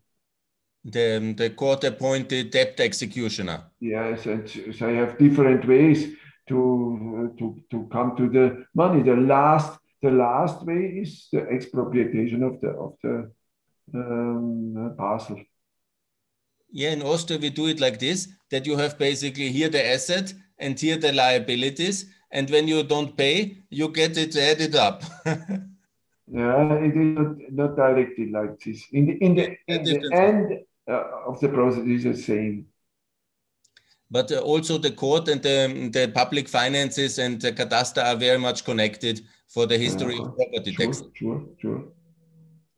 [0.85, 3.71] the the court-appointed debt executioner.
[3.81, 6.09] Yes, and so I have different ways
[6.49, 9.03] to to to come to the money.
[9.03, 13.31] The last the last way is the expropriation of the of the
[13.95, 15.41] um, parcel.
[16.71, 20.35] Yeah, in Austria we do it like this: that you have basically here the asset
[20.59, 25.03] and here the liabilities, and when you don't pay, you get it added up.
[25.27, 28.85] yeah, it is not, not directly like this.
[28.93, 32.67] In the in the, in the end uh, of the process is the same
[34.13, 38.39] but uh, also the court and the, the public finances and the cadastre are very
[38.39, 41.03] much connected for the history uh, of property sure, tax.
[41.15, 41.85] Sure, sure.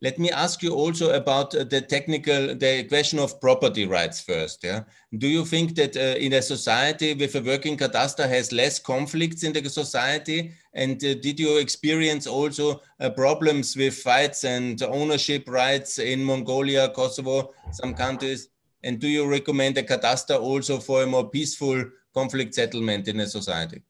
[0.01, 4.63] Let me ask you also about uh, the technical, the question of property rights first.
[4.63, 4.83] Yeah,
[5.17, 9.43] do you think that uh, in a society with a working cadastre has less conflicts
[9.43, 10.51] in the society?
[10.73, 16.89] And uh, did you experience also uh, problems with fights and ownership rights in Mongolia,
[16.89, 18.49] Kosovo, some countries?
[18.83, 23.27] And do you recommend a cadastre also for a more peaceful conflict settlement in a
[23.27, 23.81] society?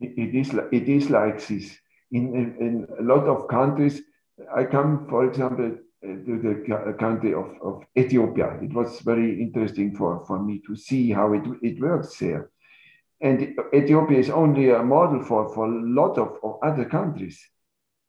[0.00, 1.76] It is, it is like this
[2.12, 4.02] in, in, in a lot of countries,
[4.54, 8.58] I come, for example, uh, to the country of, of Ethiopia.
[8.62, 12.50] It was very interesting for, for me to see how it, it works there.
[13.20, 17.44] And Ethiopia is only a model for, for a lot of, of other countries.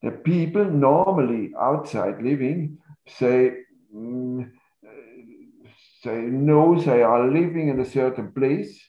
[0.04, 3.54] The people normally outside living say,
[3.94, 4.50] mm,
[6.04, 8.80] say no, they are living in a certain place.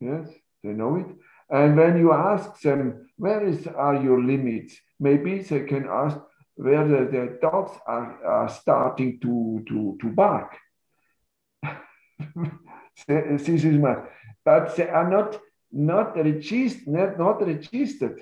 [0.00, 0.26] Yes,
[0.64, 1.06] they know it.
[1.50, 4.80] And when you ask them, where is, are your limits?
[4.98, 6.16] Maybe they can ask
[6.60, 10.56] where the, the dogs are, are starting to, to, to bark.
[13.08, 13.96] this is my,
[14.44, 15.40] but they are not,
[15.72, 18.20] not, registered, not, not registered.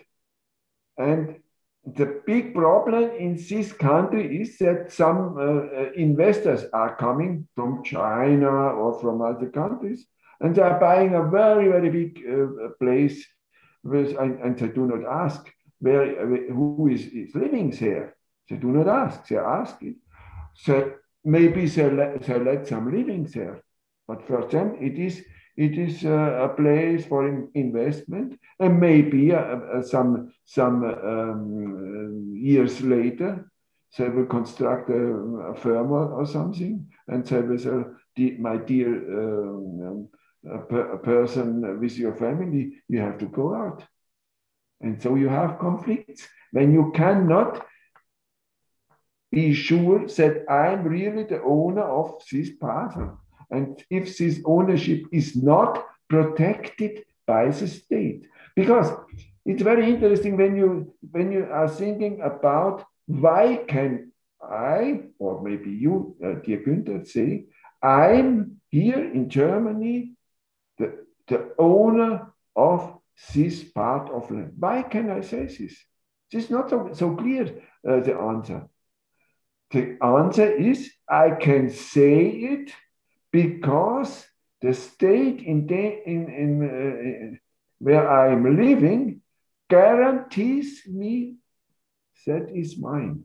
[0.96, 1.40] And
[1.84, 7.82] the big problem in this country is that some uh, uh investors are coming from
[7.82, 10.06] China or from other countries
[10.40, 13.26] and they are buying a very, very big uh, place
[13.82, 18.14] with, and, and, they do not ask where, who is, is living there.
[18.48, 19.96] They do not ask, they ask it.
[20.54, 23.62] So maybe they let, they let some living there.
[24.06, 25.22] But for them, it is,
[25.56, 28.38] it is a place for in investment.
[28.58, 33.50] And maybe uh, uh, some, some um, years later,
[33.96, 38.88] they will construct a, a firm or, or, something and they will say, my dear
[38.88, 40.08] um,
[40.68, 43.84] per, person with your family, you have to go out.
[44.80, 47.66] And so you have conflicts when you cannot
[49.30, 53.20] be sure that I'm really the owner of this parcel.
[53.50, 58.90] And if this ownership is not protected by the state, because
[59.44, 64.12] it's very interesting when you when you are thinking about why can
[64.42, 67.44] I or maybe you, uh, dear Günther, say
[67.82, 70.12] I'm here in Germany
[70.78, 72.98] the, the owner of
[73.34, 74.52] this part of land.
[74.58, 75.76] Why can I say this?
[76.30, 78.68] This is not so, so clear, uh, the answer.
[79.70, 82.72] The answer is I can say it
[83.30, 84.26] because
[84.62, 87.38] the state in, the, in, in uh,
[87.78, 89.20] where I'm living
[89.68, 91.36] guarantees me
[92.28, 93.24] that is mine.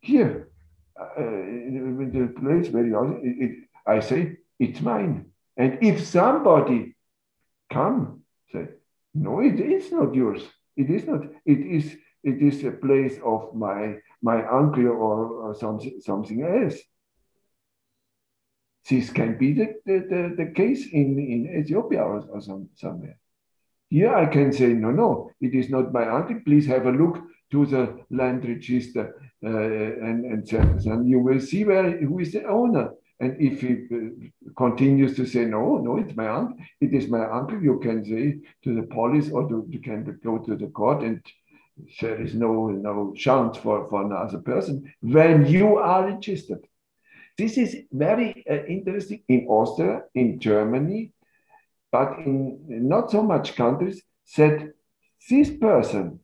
[0.00, 0.48] Here,
[0.98, 5.26] uh, in the place where it, it, I say it's mine.
[5.56, 6.96] And if somebody
[7.72, 8.22] come,
[8.52, 8.68] say,
[9.14, 10.42] no, it is not yours.
[10.76, 11.22] It is not.
[11.44, 11.96] It is.
[12.22, 16.76] It is a place of my my uncle or, or something something else.
[18.88, 23.18] This can be the, the, the, the case in, in Ethiopia or, or some, somewhere.
[23.88, 26.40] Here I can say, no, no, it is not my uncle.
[26.44, 27.18] Please have a look
[27.52, 29.14] to the land register
[29.44, 32.90] uh, and, and then you will see where who is the owner.
[33.18, 37.28] And if he uh, continues to say, no, no, it's my uncle, it is my
[37.28, 41.02] uncle, you can say to the police or to, you can go to the court
[41.02, 41.22] and
[42.00, 46.66] there is no, no chance for, for another person when you are registered.
[47.36, 51.12] This is very uh, interesting in Austria, in Germany,
[51.90, 54.02] but in not so much countries
[54.36, 54.72] that
[55.28, 56.20] this person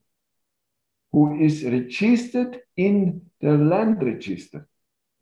[1.12, 4.68] who is registered in the land register,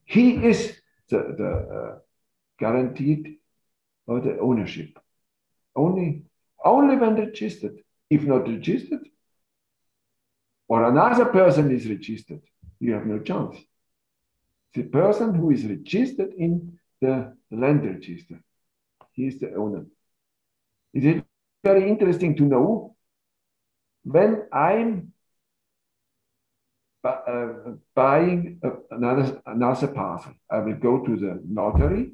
[0.04, 1.98] he is the, the uh,
[2.58, 3.36] guaranteed
[4.06, 4.98] or the ownership.
[5.76, 6.22] Only,
[6.64, 7.78] only when registered.
[8.10, 9.08] If not registered,
[10.68, 12.42] or another person is registered,
[12.80, 13.56] you have no chance.
[14.74, 18.40] The person who is registered in the land register,
[19.12, 19.86] he is the owner.
[20.92, 21.22] It is
[21.62, 22.96] very interesting to know
[24.04, 25.12] when I'm
[27.04, 27.48] uh,
[27.94, 28.60] buying
[28.90, 32.12] another, another parcel, I will go to the notary.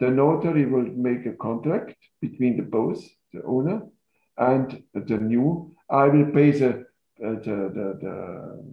[0.00, 3.82] The notary will make a contract between the both, the owner
[4.36, 5.74] and the new.
[5.88, 6.86] I will pay the,
[7.22, 8.64] uh, the, the, the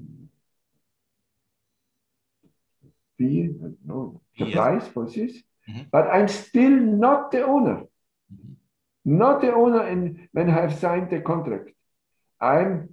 [3.17, 3.49] fee,
[3.85, 4.55] no, the yes.
[4.55, 5.89] price for this, mm -hmm.
[5.91, 6.75] but I'm still
[7.05, 7.77] not the owner.
[7.77, 8.55] Mm -hmm.
[9.03, 11.67] Not the owner in, when I have signed the contract.
[12.39, 12.89] I'm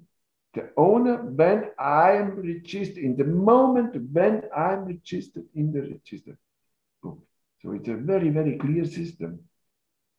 [0.54, 6.38] the owner when I'm registered, in the moment when I'm registered in the register
[7.02, 7.18] book.
[7.62, 9.40] So it's a very, very clear system.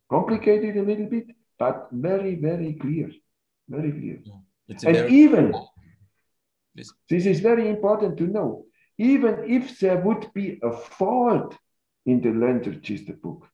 [0.09, 1.27] Complicated a little bit,
[1.57, 3.11] but very, very clear.
[3.67, 4.19] Very clear.
[4.85, 5.53] And even,
[6.75, 8.65] this is very important to know,
[8.97, 11.57] even if there would be a fault
[12.05, 13.47] in the land register book,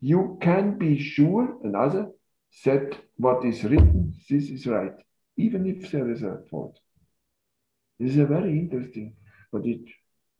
[0.00, 2.08] you can be sure, another,
[2.64, 4.92] that what is written, this is right
[5.36, 6.78] even if there is a fault.
[7.98, 9.14] This is a very interesting,
[9.50, 9.80] but it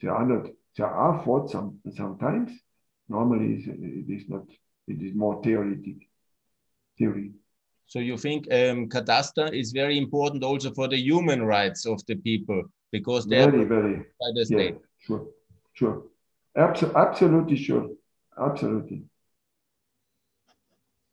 [0.01, 2.51] there are not there are faults some, sometimes.
[3.09, 4.47] Normally, it is not.
[4.89, 6.09] It is more theoretic
[6.99, 7.33] theory.
[7.93, 12.15] So you think um, cadastre is very important also for the human rights of the
[12.15, 14.77] people because they very, very by the state.
[14.77, 15.27] Yeah, sure,
[15.75, 16.03] sure,
[16.57, 17.91] Abso absolutely sure,
[18.41, 19.03] absolutely.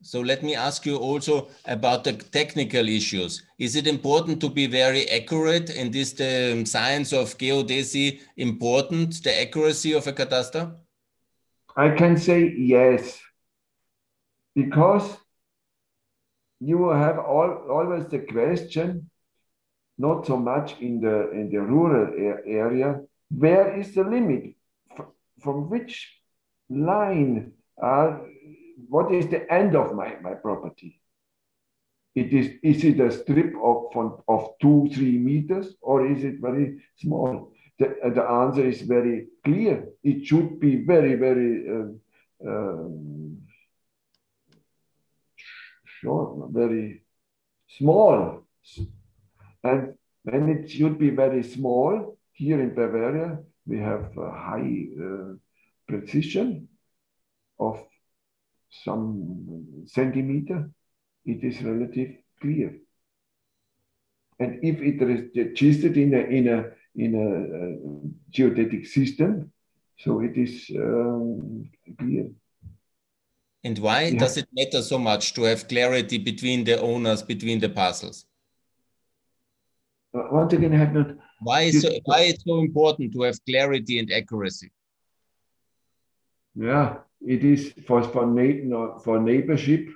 [0.00, 3.42] So let me ask you also about the technical issues.
[3.58, 5.68] Is it important to be very accurate?
[5.68, 10.74] And is the science of geodesy important, the accuracy of a cadastre?
[11.76, 13.20] I can say yes,
[14.54, 15.18] because
[16.60, 19.10] you have all, always the question,
[19.98, 22.12] not so much in the in the rural
[22.46, 23.00] area,
[23.30, 24.54] where is the limit?
[25.42, 26.16] From which
[26.68, 28.26] line are
[28.88, 31.00] what is the end of my, my property?
[32.14, 36.82] It is, is it a strip of, of two, three meters, or is it very
[36.96, 37.52] small?
[37.78, 39.86] The, the answer is very clear.
[40.02, 42.88] It should be very, very uh,
[46.00, 47.02] short, very
[47.78, 48.44] small.
[49.62, 55.34] And when it should be very small, here in Bavaria, we have a high uh,
[55.86, 56.68] precision
[57.58, 57.84] of
[58.84, 60.70] some centimeter,
[61.24, 62.76] it is relative clear.
[64.38, 66.64] And if it is registered in a, in a,
[66.96, 67.28] in a
[67.58, 69.52] uh, geodetic system,
[69.98, 72.30] so it is um, clear.
[73.62, 74.18] And why yeah.
[74.18, 78.24] does it matter so much to have clarity between the owners, between the parcels?
[80.14, 81.16] Uh, once again, I have not.
[81.40, 84.70] Why is so, why it's so important to have clarity and accuracy?
[86.54, 89.88] Yeah, it is for for, na for neighborship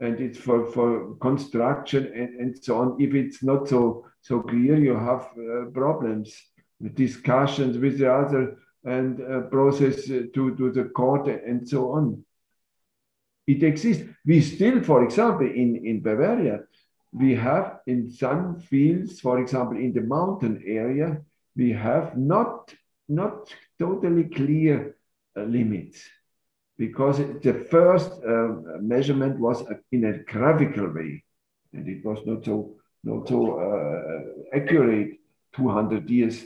[0.00, 2.96] and it's for, for construction and, and so on.
[3.00, 6.34] If it's not so so clear, you have uh, problems,
[6.94, 12.24] discussions with the other and uh, process uh, to, to the court and so on.
[13.46, 14.04] It exists.
[14.24, 16.60] We still, for example, in, in Bavaria,
[17.12, 21.20] we have in some fields, for example, in the mountain area,
[21.56, 22.72] we have not,
[23.08, 24.96] not totally clear
[25.36, 26.08] uh, limits
[26.78, 28.48] because the first uh,
[28.80, 29.62] measurement was
[29.92, 31.22] in a graphical way,
[31.72, 35.18] and it was not so not so uh, accurate
[35.54, 36.44] 200 years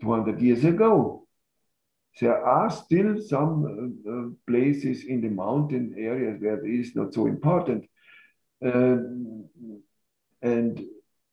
[0.00, 1.26] 200 years ago.
[2.20, 7.14] There are still some uh, uh places in the mountain areas where it is not
[7.14, 7.84] so important,
[8.64, 9.48] um,
[10.42, 10.84] and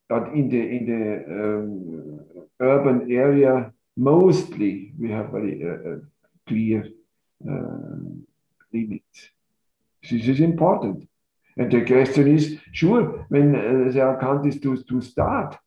[0.07, 1.03] but in the in the
[1.39, 5.97] um, urban area mostly we have very uh, uh,
[6.47, 6.88] clear
[7.49, 7.97] uh,
[8.73, 9.29] limits.
[10.03, 11.07] This is important.
[11.57, 15.57] And the question is, sure, when uh, there are countries to, to start,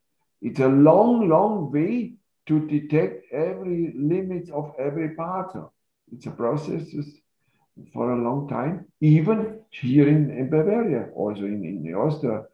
[0.42, 2.12] it's a long, long way
[2.48, 5.66] to detect every limit of every partner.
[6.12, 6.84] It's a process
[7.92, 12.44] for a long time, even here in, in Bavaria, also in, in Austria.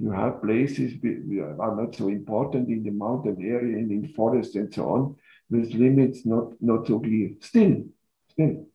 [0.00, 4.56] You have places that are not so important in the mountain area and in forest
[4.56, 5.16] and so on,
[5.50, 7.30] with limits not, not so clear.
[7.40, 7.84] Still,
[8.28, 8.66] still.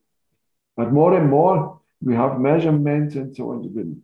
[0.77, 4.01] But more and more, we have measurements and so on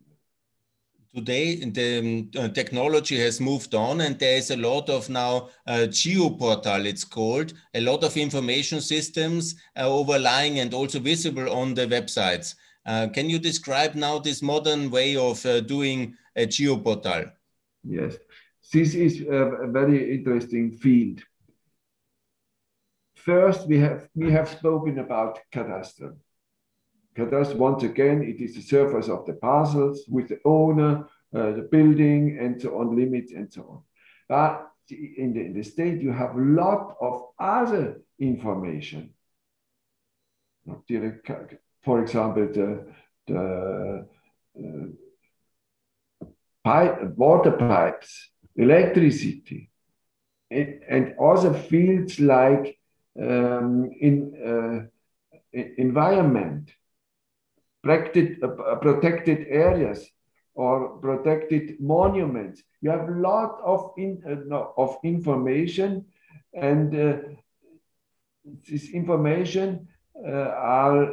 [1.15, 5.49] today the um, uh, technology has moved on and there is a lot of now
[5.65, 11.73] uh, geoportal it's called a lot of information systems uh, overlying and also visible on
[11.73, 12.55] the websites.
[12.85, 17.31] Uh, can you describe now this modern way of uh, doing a geoportal?
[17.83, 18.17] Yes.
[18.73, 21.21] This is a very interesting field.
[23.15, 26.13] First we have we have spoken about cadastre
[27.15, 31.67] Cadastre, once again, it is the surface of the parcels with the owner, uh, the
[31.71, 33.81] building, and so on, limits, and so on.
[34.27, 39.13] But in the, in the state, you have a lot of other information.
[41.83, 42.85] For example, the,
[43.27, 44.07] the
[44.59, 44.85] uh,
[46.63, 49.69] pipe, water pipes, electricity,
[50.51, 52.77] and, and other fields like
[53.21, 56.71] um, in uh, environment
[57.85, 60.09] protected, uh, protected areas
[60.55, 62.63] or protected monuments.
[62.81, 64.21] You have a lot of, in,
[64.51, 66.05] uh, of information
[66.53, 67.17] and uh,
[68.67, 71.03] this information uh, are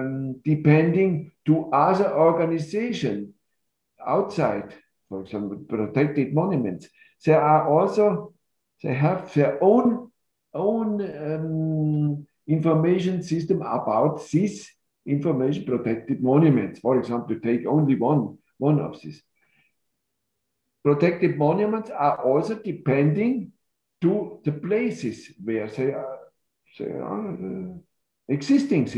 [0.00, 3.34] um, depending to other organization
[4.06, 4.74] outside,
[5.08, 6.88] for example, protected monuments.
[7.26, 8.32] They are also,
[8.82, 10.10] they have their own,
[10.54, 14.70] own um, information system about this
[15.06, 16.80] information protected monuments.
[16.80, 19.22] For example, to take only one, one of these.
[20.84, 23.52] Protected monuments are also depending
[24.00, 26.18] to the places where they are,
[26.78, 27.74] they are uh,
[28.28, 28.88] existing.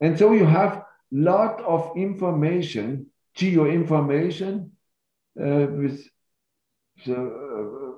[0.00, 4.72] And so you have lot of information, geo information
[5.40, 6.06] uh, with
[7.06, 7.94] the, uh,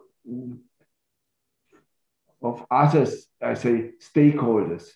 [2.42, 4.88] of others, I say, stakeholders.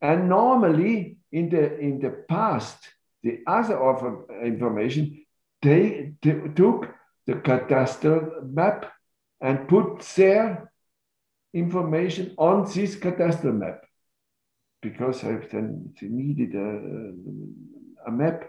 [0.00, 2.78] And normally in the, in the past,
[3.22, 5.24] the other of uh, information,
[5.62, 6.88] they, they took
[7.26, 8.90] the cadastral map
[9.40, 10.72] and put their
[11.52, 13.82] information on this cadastral map
[14.82, 18.48] because then they needed a, a map.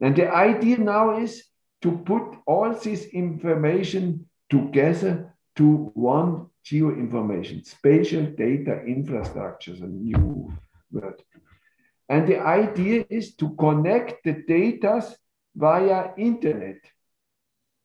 [0.00, 1.44] And the idea now is
[1.82, 10.52] to put all this information together to one geoinformation, spatial data infrastructure, a new
[10.90, 11.22] word.
[12.08, 15.02] And the idea is to connect the data
[15.54, 16.78] via internet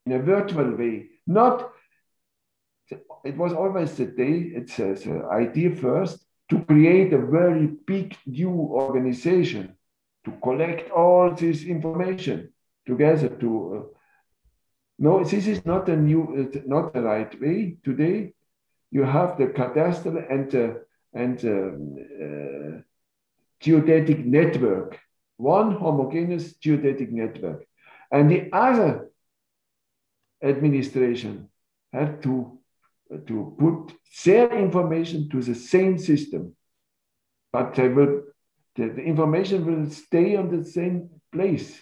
[0.06, 1.06] in a virtual way.
[1.26, 1.70] Not,
[3.24, 9.76] it was always the day, it's idea first to create a very big new organization
[10.24, 12.52] to collect all this information
[12.86, 13.98] together to uh,
[14.98, 18.32] no this is not a new uh, not the right way today
[18.90, 22.82] you have the cadastral and the, and uh,
[23.60, 24.98] geodetic network,
[25.36, 27.66] one homogeneous geodetic network.
[28.10, 29.10] And the other
[30.42, 31.48] administration
[31.92, 32.58] had to,
[33.26, 36.54] to put their information to the same system.
[37.52, 38.22] But they will,
[38.76, 41.80] the, the information will stay on the same place.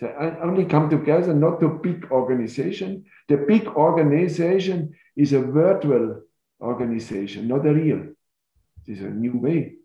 [0.00, 3.04] They only come together, not a big organization.
[3.28, 6.22] The big organization is a virtual
[6.60, 8.06] organization, not a real.
[8.86, 9.76] This is a new way.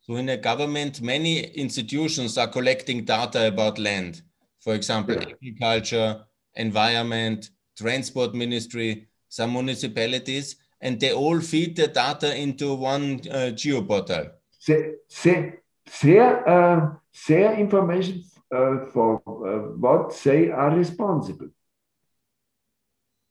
[0.00, 4.22] So in a government, many institutions are collecting data about land.
[4.60, 5.28] For example, yeah.
[5.30, 13.52] agriculture, environment, transport ministry, some municipalities, and they all feed the data into one uh,
[13.54, 14.32] geoportal.
[14.66, 15.62] Their,
[16.02, 16.94] their, uh,
[17.28, 21.48] their information uh, for uh, what they are responsible.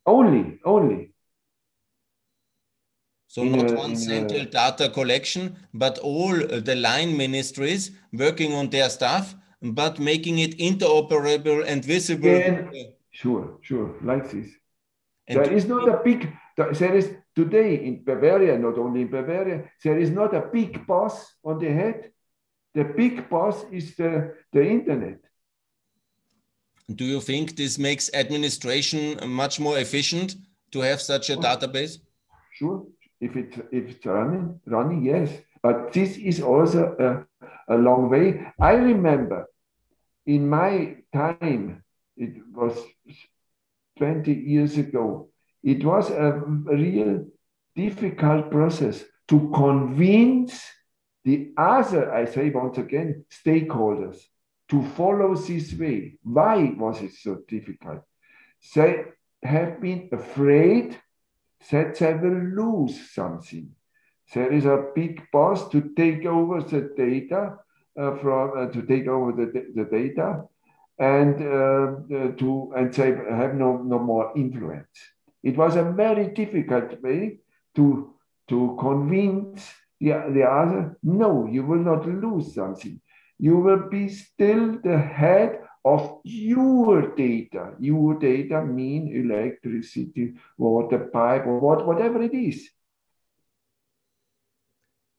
[0.05, 1.11] Only, only.
[3.32, 9.36] So not one central data collection, but all the line ministries working on their stuff,
[9.61, 12.27] but making it interoperable and visible.
[12.27, 12.67] Yeah,
[13.11, 14.49] sure, sure, like this.
[15.29, 19.63] And there is not a big, there is today in Bavaria, not only in Bavaria,
[19.82, 22.11] there is not a big boss on the head.
[22.73, 25.19] The big boss is the, the internet.
[26.93, 30.36] Do you think this makes administration much more efficient
[30.71, 31.99] to have such a database?
[32.51, 32.86] Sure,
[33.22, 38.51] if it if it's running running yes But this is also a, a long way.
[38.59, 39.47] I remember
[40.26, 41.84] in my time,
[42.17, 42.78] it was
[43.97, 45.30] 20 years ago,
[45.63, 47.26] it was a real
[47.76, 50.63] difficult process to convince
[51.24, 54.17] the other, I say once again, stakeholders
[54.69, 56.17] to follow this way.
[56.24, 58.01] Why was it so difficult?
[58.74, 59.03] They
[59.43, 60.99] have been afraid
[61.70, 63.70] they will lose something.
[64.34, 67.57] There is a big boss to take over the data
[67.99, 70.43] uh, from uh, to take over the, the data
[70.97, 74.97] and uh, to and they have no, no more influence.
[75.43, 77.39] It was a very difficult way
[77.76, 78.14] to
[78.47, 82.99] to convince the, the other, no, you will not lose something.
[83.38, 87.73] You will be still the head of your data.
[87.79, 92.69] Your data mean electricity, water pipe, or what, whatever it is.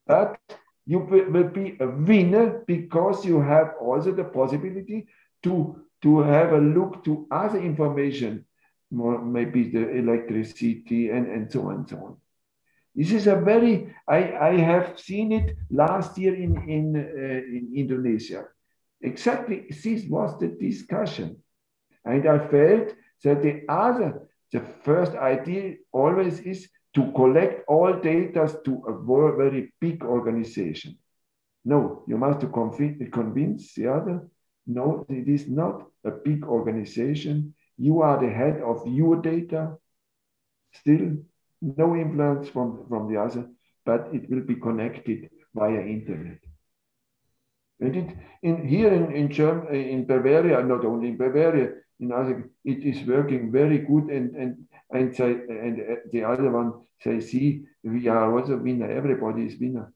[0.06, 0.38] But
[0.86, 5.06] you will be a winner because you have also the possibility
[5.42, 8.44] to, to have a look to other information,
[8.90, 12.16] more, maybe the electricity and, and so on and so on.
[12.94, 17.72] This is a very, I, I have seen it last year in, in, uh, in
[17.74, 18.44] Indonesia.
[19.02, 21.42] Exactly this was the discussion.
[22.04, 22.94] And I felt
[23.24, 29.72] that the other, the first idea always is to collect all data to a very
[29.80, 30.98] big organization.
[31.64, 34.28] No, you must convince the other.
[34.66, 37.54] No, it is not a big organization.
[37.78, 39.76] You are the head of your data.
[40.74, 41.16] Still,
[41.60, 43.48] no influence from, from the other,
[43.84, 46.38] but it will be connected via internet.
[47.82, 52.48] And it, in, here in, in, Germ, in Bavaria, not only in Bavaria, in other,
[52.64, 57.64] it is working very good and, and, and, say, and the other one say, see,
[57.82, 59.92] we are also winner, everybody is winner.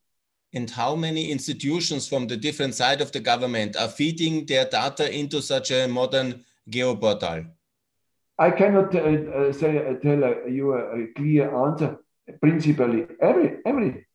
[0.53, 5.13] And how many institutions from the different side of the government are feeding their data
[5.13, 7.47] into such a modern geoportal?
[8.39, 11.99] I cannot uh, uh, say uh, tell uh, you a, a, clear answer.
[12.41, 14.07] Principally, every every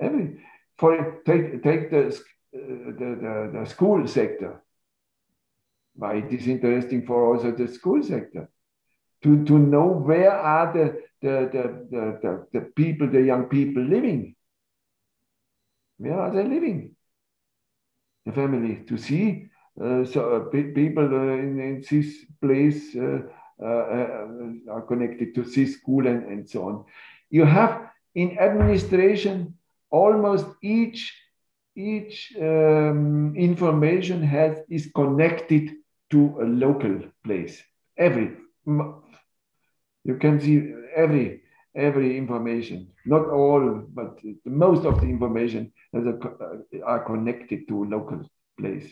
[0.00, 0.38] every
[0.78, 2.12] for take take the uh,
[2.52, 4.62] the, the, the school sector.
[5.94, 8.48] Why it is interesting for also the school sector
[9.22, 14.36] to to know where are the the the the, the, people the young people living.
[15.96, 16.94] Where are they living?
[18.26, 19.48] The family to see
[19.80, 26.24] uh, so uh, people uh, in, in, this place are connected to this school and,
[26.24, 26.84] and so on.
[27.30, 29.54] You have in administration
[29.90, 31.14] almost each
[31.78, 35.70] each um, information has is connected
[36.10, 37.62] to a local place.
[37.96, 38.36] Every
[40.04, 41.42] you can see every
[41.76, 46.00] every information, not all, but most of the information a,
[46.84, 48.90] are connected to a local place.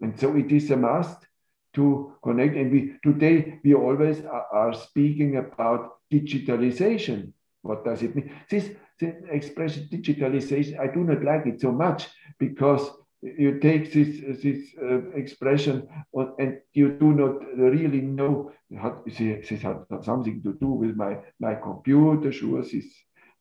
[0.00, 1.26] And so it is a must
[1.74, 2.56] to connect.
[2.56, 7.32] And we today we always are, are speaking about digitalization.
[7.62, 8.30] What does it mean?
[8.50, 8.70] This
[9.02, 12.90] expression digitalization, I do not like it so much because
[13.22, 15.88] you take this this uh, expression
[16.38, 21.54] and you do not really know how this has something to do with my my
[21.54, 22.86] computer sure this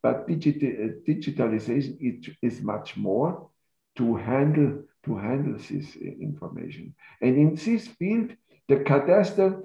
[0.04, 3.50] but digital, uh, digitalization it is much more
[3.96, 6.94] to handle to handle this information.
[7.22, 8.32] And in this field,
[8.68, 9.64] the cadastre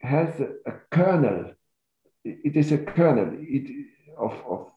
[0.00, 1.52] has a, a kernel.
[2.24, 3.86] It is a kernel it,
[4.18, 4.71] of, of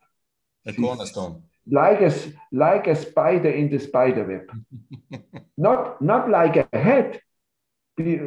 [0.66, 1.44] a cornerstone.
[1.70, 2.14] Like a,
[2.52, 5.22] like a spider in the spider web.
[5.58, 7.22] not, not like a head.
[7.98, 8.20] Be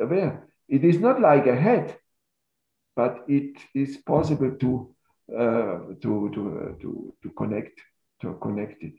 [0.00, 0.48] aware.
[0.68, 1.96] It is not like a head,
[2.94, 4.94] but it is possible to
[5.36, 7.80] uh, to to uh, to to connect
[8.22, 8.94] to connect it.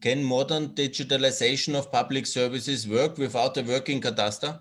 [0.00, 4.60] Can modern digitalization of public services work without a working cadastre?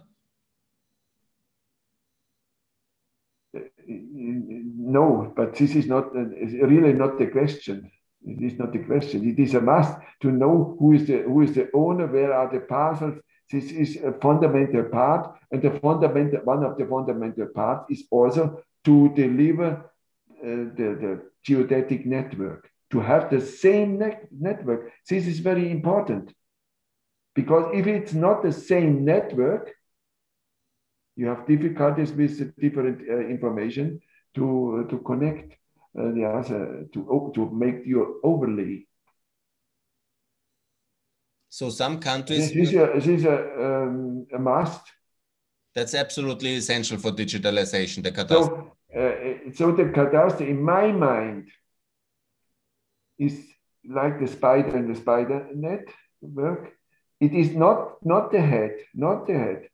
[4.92, 7.89] No, but this is not really not the question.
[8.26, 9.28] It is not the question.
[9.28, 12.52] It is a must to know who is the who is the owner, where are
[12.52, 13.16] the parcels.
[13.50, 18.64] This is a fundamental part, and the fundamental one of the fundamental parts is also
[18.84, 20.46] to deliver uh,
[20.78, 24.92] the, the geodetic network to have the same net network.
[25.10, 26.34] This is very important
[27.34, 29.72] because if it's not the same network,
[31.16, 34.02] you have difficulties with different uh, information
[34.36, 35.54] to, uh, to connect
[35.98, 38.86] uh, the other, to, to make your overlay.
[41.50, 42.54] So some countries.
[42.54, 44.82] This is a, this is a, um, a must.
[45.76, 48.72] That's absolutely essential for digitalization, the cadastre.
[48.94, 51.50] So, uh, so the cadastre, in my mind,
[53.20, 53.48] is
[53.88, 55.88] like the spider and the spider net
[56.22, 56.72] work.
[57.20, 59.70] It is not, not the head, not the head,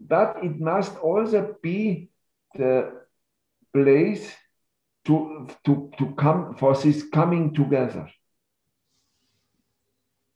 [0.00, 2.10] but it must also be
[2.54, 3.03] the
[3.74, 4.32] place
[5.04, 8.08] to, to, to come for this coming together.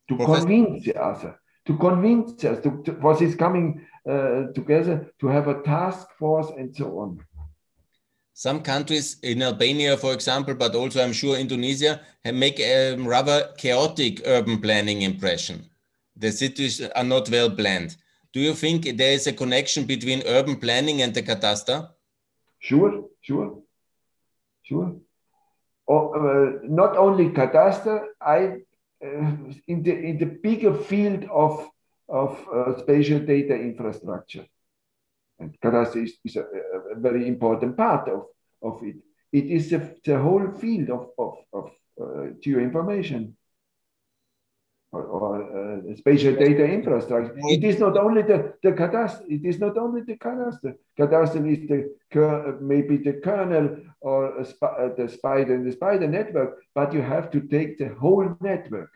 [0.09, 0.41] To Professor.
[0.41, 5.49] convince the other, to convince us to, to, for this coming uh, together, to have
[5.49, 7.21] a task force and so on.
[8.33, 14.23] Some countries in Albania, for example, but also I'm sure Indonesia, make a rather chaotic
[14.25, 15.69] urban planning impression.
[16.17, 17.97] The cities are not well planned.
[18.33, 21.89] Do you think there is a connection between urban planning and the cadastre?
[22.59, 23.63] Sure, sure,
[24.63, 24.97] sure.
[25.89, 28.61] Oh, uh, not only cadastre, I
[29.05, 29.33] uh,
[29.69, 31.69] in the in the bigger field of
[32.09, 34.47] of uh, spatial data infrastructure.
[35.39, 38.25] And cadastre is, is a, a, very important part of,
[38.63, 38.97] of it.
[39.33, 43.35] It is the, the whole field of, of, of uh, geoinformation
[44.93, 47.35] or, or uh, spatial data infrastructure.
[47.37, 50.75] It is not only the, the cadastre, it is not only the cadastre.
[50.99, 56.63] Cadastre is the maybe the kernel or sp uh, the spider and the spider network,
[56.75, 58.93] but you have to take the whole network,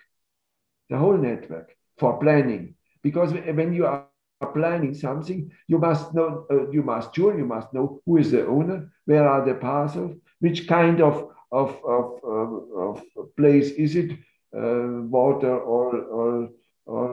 [0.89, 2.75] the whole network for planning.
[3.03, 4.07] Because when you are
[4.55, 8.47] planning something, you must know, uh, you must sure, you must know who is the
[8.47, 14.11] owner, where are the parcels, which kind of of of, of, of place is it,
[14.13, 14.15] uh,
[14.53, 16.49] water or or
[16.87, 17.09] or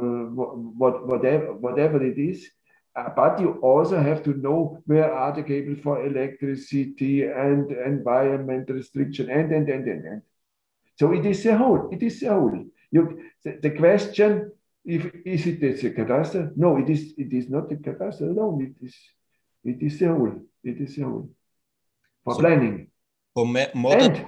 [0.79, 2.49] what whatever whatever it is.
[2.95, 8.69] Uh, but you also have to know where are the cables for electricity and environment
[8.69, 10.05] restriction and and and and.
[10.05, 10.21] and.
[10.97, 11.89] So it is a whole.
[11.91, 12.65] It is a whole.
[12.91, 14.51] You, the, the question
[14.83, 16.51] if is it a cadastre?
[16.57, 18.61] No, it is it is not a cadastre alone.
[18.63, 18.95] It is
[19.63, 20.41] it is a whole.
[20.63, 21.29] It is a whole
[22.23, 22.87] for so planning.
[23.33, 24.25] For modern and,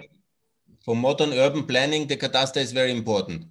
[0.84, 3.46] for modern urban planning, the cadastre is very important.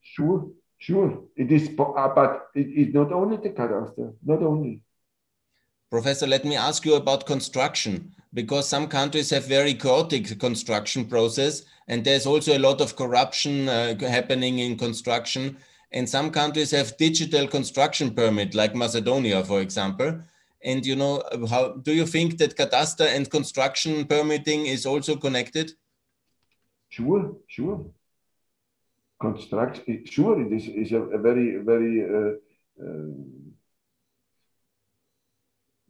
[0.00, 1.24] Sure, sure.
[1.36, 4.14] It is, uh, but it is not only the cadastre.
[4.24, 4.82] Not only.
[5.90, 11.62] Professor, let me ask you about construction because some countries have very chaotic construction process
[11.88, 15.56] and there's also a lot of corruption uh, happening in construction
[15.92, 20.20] and some countries have digital construction permit, like Macedonia, for example.
[20.62, 25.72] And you know, how do you think that cadastre and construction permitting is also connected?
[26.88, 27.86] Sure, sure.
[29.20, 32.04] Construction, sure, it is, is a, a very, very.
[32.04, 32.32] Uh,
[32.80, 33.12] uh,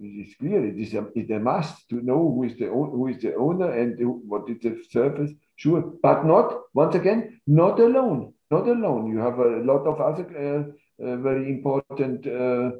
[0.00, 0.64] it is clear.
[0.64, 3.70] It is a, it a must to know who is the who is the owner
[3.72, 5.32] and what is the service.
[5.56, 9.10] Sure, but not once again, not alone not alone.
[9.10, 12.70] You have a lot of other uh, uh, very important uh,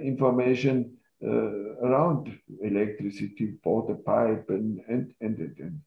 [0.00, 5.80] information around electricity, water pipe, and, and, and, and.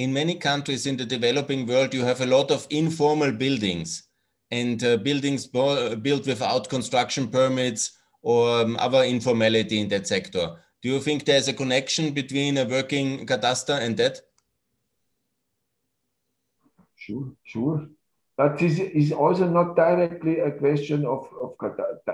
[0.00, 4.08] In many countries in the developing world, you have a lot of informal buildings
[4.50, 10.56] and uh, buildings built without construction permits or um, other informality in that sector.
[10.80, 14.22] Do you think there's a connection between a working cadastre and that?
[16.96, 17.86] Sure, sure.
[18.38, 21.50] But this is also not directly a question of, of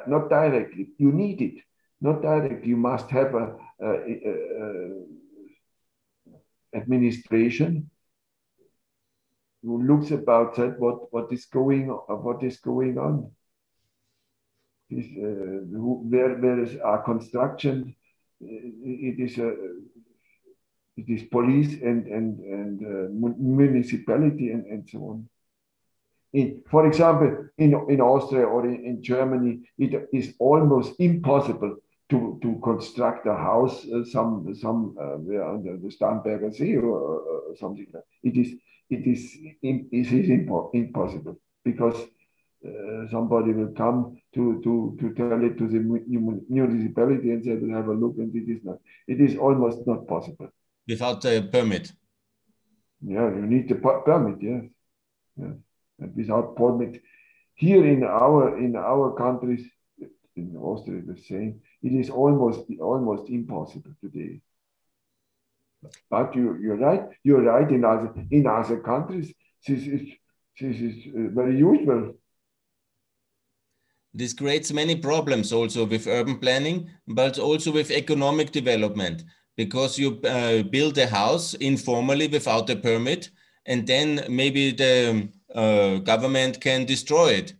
[0.09, 0.89] not directly.
[0.99, 1.62] You need it,
[2.01, 2.68] not directly.
[2.68, 3.91] You must have a, a,
[4.30, 4.32] a,
[4.64, 5.07] a
[6.77, 7.91] administration
[9.62, 13.31] who looks about that what, what is going what is going on.
[14.89, 17.97] This, uh, who, where there is a construction,
[18.41, 19.49] it is a
[20.97, 25.29] it is police and and and uh, municipality and, and so on.
[26.33, 31.77] In, for example, in, in Austria or in, in Germany, it is almost impossible
[32.11, 37.57] to, to construct a house uh, some some uh, under the Starnberger See or, or,
[37.57, 38.04] something like that.
[38.22, 38.54] It is
[38.88, 41.96] it is it is impo impossible because
[42.64, 45.80] uh, somebody will come to to to tell it to the
[46.48, 48.78] municipality and say, "We'll have a look," and it is not.
[49.09, 50.50] It is almost not possible
[50.86, 51.92] without a permit.
[53.04, 54.38] Yeah, you need the permit.
[54.40, 54.62] Yes.
[55.36, 55.57] yes
[55.98, 57.02] and without permit.
[57.54, 59.64] Here in our in our countries,
[60.36, 64.41] in Austria the same, it is almost almost impossible today.
[66.11, 67.05] But you you're right.
[67.22, 67.70] You're right.
[67.70, 69.32] In other in other countries,
[69.66, 70.03] this is
[70.61, 72.14] this is uh, very usual.
[74.14, 79.24] This creates many problems also with urban planning, but also with economic development
[79.57, 83.30] because you uh, build a house informally without a permit,
[83.66, 87.55] and then maybe the uh, government can destroy it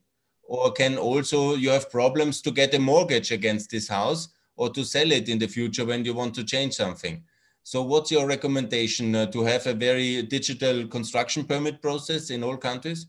[0.47, 4.85] or can also you have problems to get a mortgage against this house or to
[4.85, 7.23] sell it in the future when you want to change something
[7.67, 12.57] So what's your recommendation uh, to have a very digital construction permit process in all
[12.57, 13.09] countries?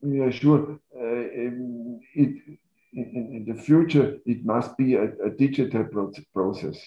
[0.00, 0.78] Yeah, sure.
[0.94, 2.58] Uh, in, it,
[2.92, 3.06] in,
[3.36, 5.84] in, the future, it must be a, a digital
[6.32, 6.78] process.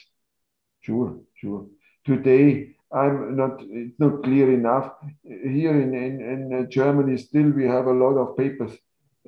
[0.80, 1.66] Sure, sure.
[2.06, 4.92] Today, I'm not, it's not clear enough.
[5.24, 6.22] Here in, in,
[6.52, 8.72] in Germany, still we have a lot of papers.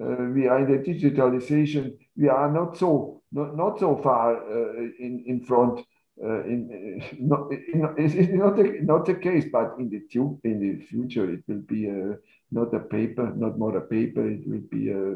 [0.02, 1.98] Uh, we are in the digitalization.
[2.16, 5.82] We are not so not, not so far uh, in, in front.
[6.24, 10.02] Uh, in, not, in, it's not, the, not the case, but in the,
[10.44, 12.18] in the future, it will be a,
[12.52, 15.16] not a paper, not more a paper, it will be a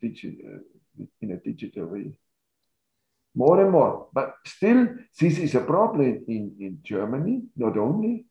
[0.00, 0.60] digital,
[1.20, 2.12] in a digital way
[3.36, 4.08] more and more.
[4.12, 4.88] But still,
[5.20, 8.24] this is a problem in, in Germany, not only.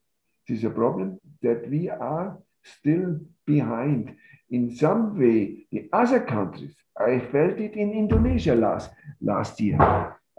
[0.48, 4.16] This is a problem that we are still behind.
[4.50, 8.90] In some way, the other countries, I felt it in Indonesia last,
[9.22, 9.80] last year.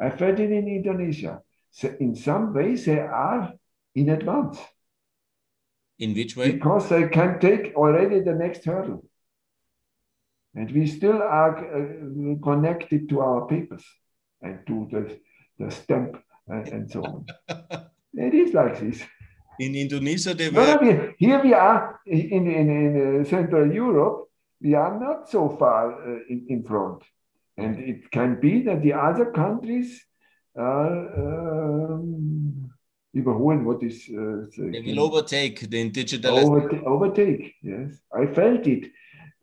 [0.01, 1.43] I felt it in Indonesia.
[1.71, 3.53] So in some ways, they are
[3.95, 4.59] in advance.
[5.99, 6.53] In which way?
[6.53, 9.05] Because they can take already the next hurdle.
[10.55, 13.85] And we still are uh, connected to our papers
[14.47, 15.03] and to the,
[15.59, 16.17] the stamp
[16.49, 17.27] and, and so on.
[18.15, 19.03] it is like this.
[19.59, 20.79] In Indonesia, they were.
[20.81, 24.29] No, here we are in, in, in uh, Central Europe,
[24.61, 27.03] we are not so far uh, in, in front.
[27.57, 30.05] And it can be that the other countries
[30.57, 32.71] are um,
[33.15, 34.09] überholen what is.
[34.11, 36.39] Uh, they will overtake the digital.
[36.39, 37.99] Overtake, overtake, yes.
[38.15, 38.91] I felt it.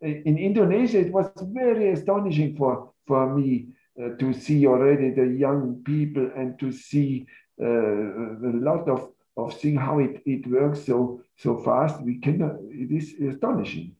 [0.00, 5.82] In Indonesia, it was very astonishing for, for me uh, to see already the young
[5.84, 7.26] people and to see
[7.60, 12.00] uh, a lot of, of seeing how it, it works so so fast.
[12.02, 12.56] We cannot.
[12.70, 13.96] It is astonishing.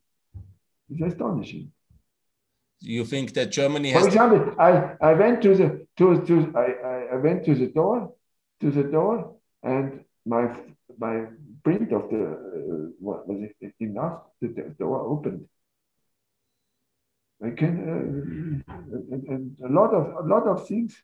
[0.91, 1.73] It's astonishing.
[2.81, 4.03] You think that Germany has?
[4.03, 8.13] For example, I, I went to the to, to I, I went to the door
[8.61, 10.45] to the door and my
[10.99, 11.27] my
[11.63, 15.47] print of the uh, what was it enough the, the door opened
[17.43, 20.97] I can uh, a lot of a lot of things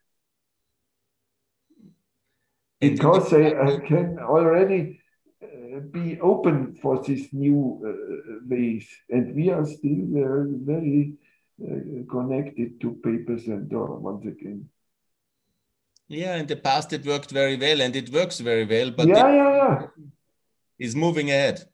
[2.80, 5.00] because I, I can already
[5.42, 11.14] uh, be open for these new uh, ways, and we are still uh, very
[11.62, 14.68] uh, connected to papers and door once again.
[16.08, 19.32] Yeah, in the past it worked very well, and it works very well, but yeah,
[19.32, 19.86] yeah, yeah,
[20.78, 21.64] is moving ahead.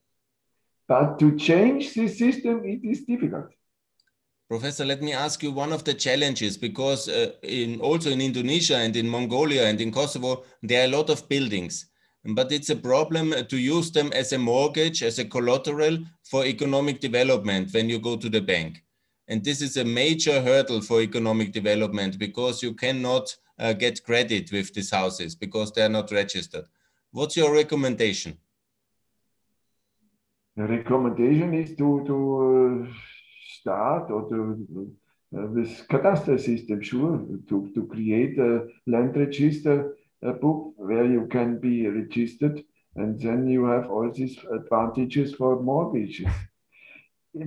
[0.88, 3.50] But to change the system, it is difficult.
[4.48, 8.76] Professor, let me ask you one of the challenges because uh, in also in Indonesia
[8.76, 11.86] and in Mongolia and in Kosovo, there are a lot of buildings,
[12.24, 17.00] but it's a problem to use them as a mortgage, as a collateral for economic
[17.00, 18.84] development when you go to the bank.
[19.26, 24.52] And this is a major hurdle for economic development because you cannot uh, get credit
[24.52, 26.66] with these houses because they are not registered.
[27.10, 28.38] What's your recommendation?
[30.56, 33.15] The recommendation is to, to uh
[33.68, 34.92] or to
[35.54, 35.82] this
[36.44, 42.62] system, sure, to, to create a land register a book where you can be registered
[42.96, 46.26] and then you have all these advantages for mortgages.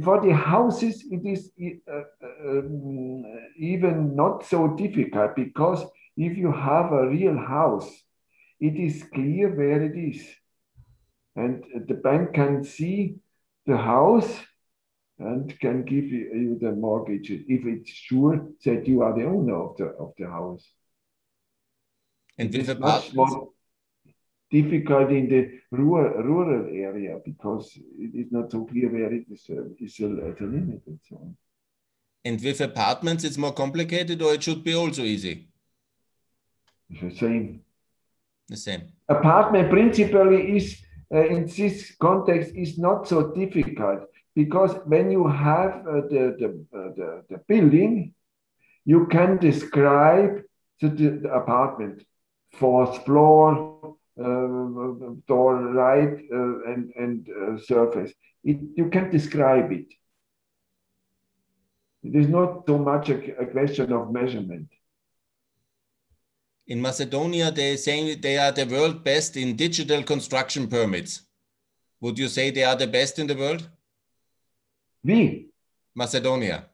[0.04, 1.52] For the houses, it is
[1.92, 2.02] uh,
[2.48, 3.24] um,
[3.58, 5.84] even not so difficult because
[6.16, 7.90] if you have a real house,
[8.60, 10.24] it is clear where it is.
[11.36, 13.16] And the bank can see
[13.66, 14.40] the house
[15.20, 19.78] and can give you the mortgage if it's sure that you are the owner of
[19.78, 20.66] the of the house.
[22.38, 23.50] And with it's much more
[24.50, 29.46] difficult in the rural rural area because it is not so clear where it is
[29.50, 31.38] uh, is a limit and so on.
[32.26, 35.48] And with apartments, it's more complicated, or it should be also easy.
[36.90, 37.62] It's the same.
[38.48, 38.92] The same.
[39.08, 40.82] Apartment principally is
[41.14, 44.10] uh, in this context is not so difficult
[44.42, 48.14] because when you have uh, the, the, uh, the, the, building,
[48.86, 50.34] you can describe
[50.80, 50.88] the,
[51.24, 51.98] the apartment,
[52.54, 58.14] fourth floor, uh, door right, uh, and, and uh, surface.
[58.46, 59.90] It, you can describe it.
[62.08, 64.70] It is not so much a, a question of measurement.
[66.66, 71.24] In Macedonia, they're saying they are the world best in digital construction permits.
[72.00, 73.68] Would you say they are the best in the world?
[75.04, 75.50] We.
[75.96, 76.66] Macedonia.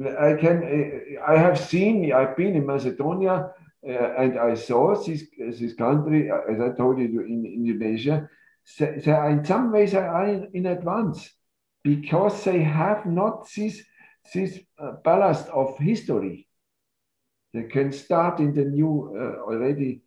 [0.00, 1.18] I can.
[1.26, 2.12] I have seen.
[2.12, 3.50] I've been in Macedonia,
[3.86, 6.30] uh, and I saw this this country.
[6.30, 8.28] As I told you in Indonesia,
[8.78, 11.30] they, they are in some ways are in, in advance
[11.82, 13.82] because they have not this
[14.32, 16.48] this uh, ballast of history.
[17.52, 20.02] They can start in the new uh, already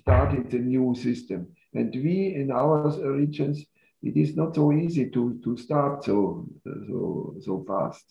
[0.00, 1.48] starting the new system.
[1.74, 3.64] And we in our regions,
[4.02, 8.04] it is not so easy to, to start so, so, so fast.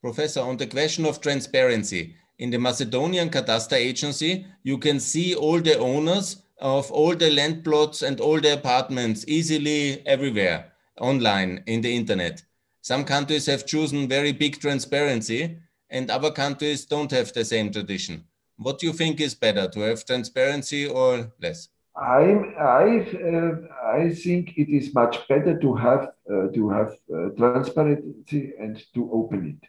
[0.00, 5.60] Professor, on the question of transparency, in the Macedonian Cadastre Agency, you can see all
[5.60, 11.82] the owners of all the land plots and all the apartments easily everywhere online in
[11.82, 12.42] the internet.
[12.80, 15.58] Some countries have chosen very big transparency
[15.90, 18.24] and other countries don't have the same tradition.
[18.56, 21.68] What do you think is better, to have transparency or less?
[22.00, 23.52] I I uh,
[23.84, 29.10] I think it is much better to have uh, to have uh, transparency and to
[29.12, 29.68] open it.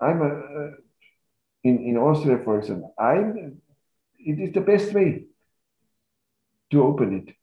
[0.00, 0.70] I'm a, uh,
[1.62, 2.92] in in Austria, for example.
[2.98, 3.60] I'm
[4.18, 5.26] it is the best way
[6.72, 7.34] to open it.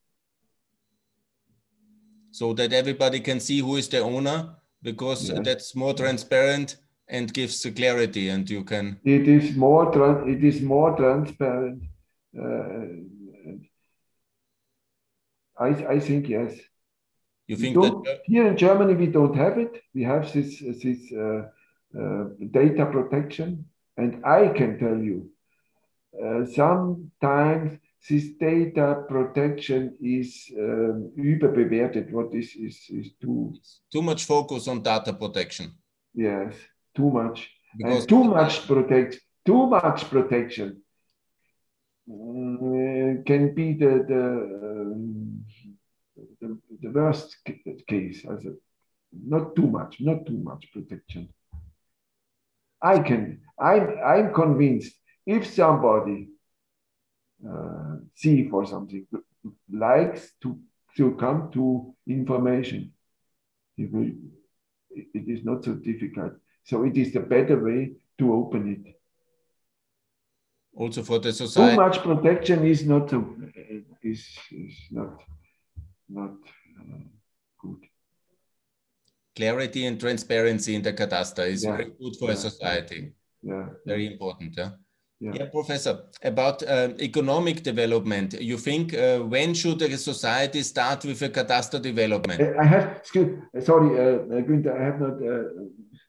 [2.31, 5.39] So that everybody can see who is the owner, because yeah.
[5.41, 6.77] that's more transparent
[7.07, 8.99] and gives the clarity, and you can.
[9.05, 10.27] It is more.
[10.27, 11.83] It is more transparent.
[12.37, 13.20] Uh,
[15.59, 16.59] I I think yes.
[17.47, 19.83] You think that here in Germany we don't have it.
[19.93, 21.49] We have this this uh,
[21.99, 23.65] uh, data protection,
[23.97, 25.29] and I can tell you,
[26.23, 27.77] uh, sometimes
[28.09, 32.11] this data protection is um, überbewertet.
[32.11, 33.53] What is is is too
[33.91, 35.73] too much focus on data protection.
[36.13, 36.55] Yes,
[36.95, 37.49] too much.
[37.77, 40.81] Because and too much protect too much protection
[42.09, 44.23] uh, can be the the,
[44.63, 45.45] um,
[46.39, 47.37] the, the worst
[47.87, 48.25] case.
[48.25, 48.53] As a,
[49.11, 51.29] not too much, not too much protection.
[52.81, 53.41] I can.
[53.59, 54.95] I'm I'm convinced
[55.25, 56.29] if somebody
[57.47, 59.05] uh, see for something,
[59.71, 60.59] likes to,
[60.97, 62.93] to come to information.
[63.77, 64.11] It, will,
[64.91, 66.33] it is not so difficult.
[66.63, 68.95] So it is the better way to open it.
[70.73, 71.75] Also for the society.
[71.75, 73.11] Too much protection is not
[74.01, 75.21] is, is not
[76.09, 76.31] not
[76.79, 76.97] uh,
[77.59, 77.77] good.
[79.35, 81.71] Clarity and transparency in the cadastre is yeah.
[81.71, 82.33] very good for yeah.
[82.33, 83.13] a society.
[83.43, 83.65] Yeah.
[83.85, 84.53] Very important.
[84.57, 84.71] Yeah.
[85.19, 85.33] Yeah.
[85.35, 91.21] yeah, Professor, about uh, economic development, you think uh, when should a society start with
[91.21, 92.41] a cadastre development?
[92.59, 95.21] I have, excuse, sorry, uh, Günther, I have not.
[95.21, 95.43] Uh,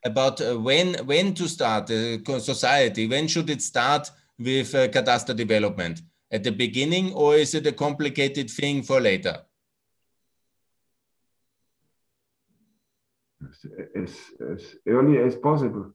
[0.04, 5.34] about uh, when when to start a society, when should it start with uh, cadastre
[5.34, 6.00] development?
[6.30, 9.42] At the beginning, or is it a complicated thing for later?
[13.94, 15.92] As, as early as possible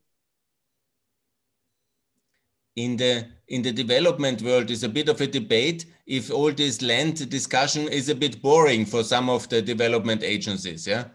[2.78, 6.82] in the in the development world is a bit of a debate if all this
[6.82, 11.06] land discussion is a bit boring for some of the development agencies yeah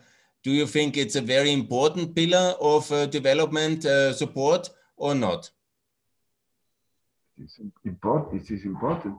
[0.43, 5.51] do you think it's a very important pillar of uh, development uh, support or not
[7.43, 9.19] it's important it is important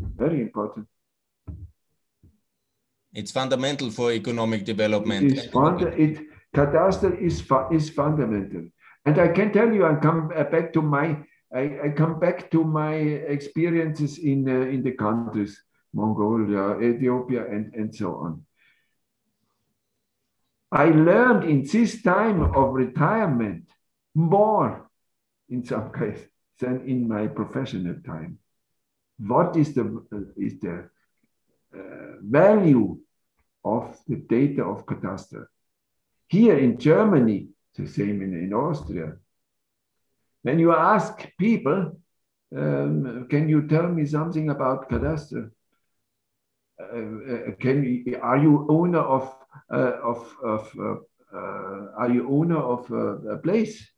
[0.00, 0.86] very important.
[3.12, 5.32] It's fundamental for economic development.
[5.32, 6.20] It is funda- it,
[6.54, 8.68] cadastre is, fu is fundamental.
[9.04, 11.18] And I can tell you, I come uh, back to my,
[11.54, 15.58] I, I come back to my experiences in uh, in the countries,
[15.94, 18.44] Mongolia, Ethiopia, and and so on.
[20.70, 23.64] I learned in this time of retirement
[24.14, 24.87] more,
[25.48, 26.26] in some cases,
[26.58, 28.38] than in my professional time.
[29.18, 30.88] What is the uh, is the
[31.74, 32.98] uh, value
[33.64, 35.46] of the data of cadastre?
[36.28, 39.16] Here in Germany, the same in, in Austria.
[40.42, 42.00] When you ask people,
[42.56, 45.50] um, can you tell me something about cadastre?
[46.80, 49.34] Uh, uh, can you, are you owner of
[49.72, 50.94] uh, of of uh,
[51.34, 53.90] uh, are you owner of a, a, place?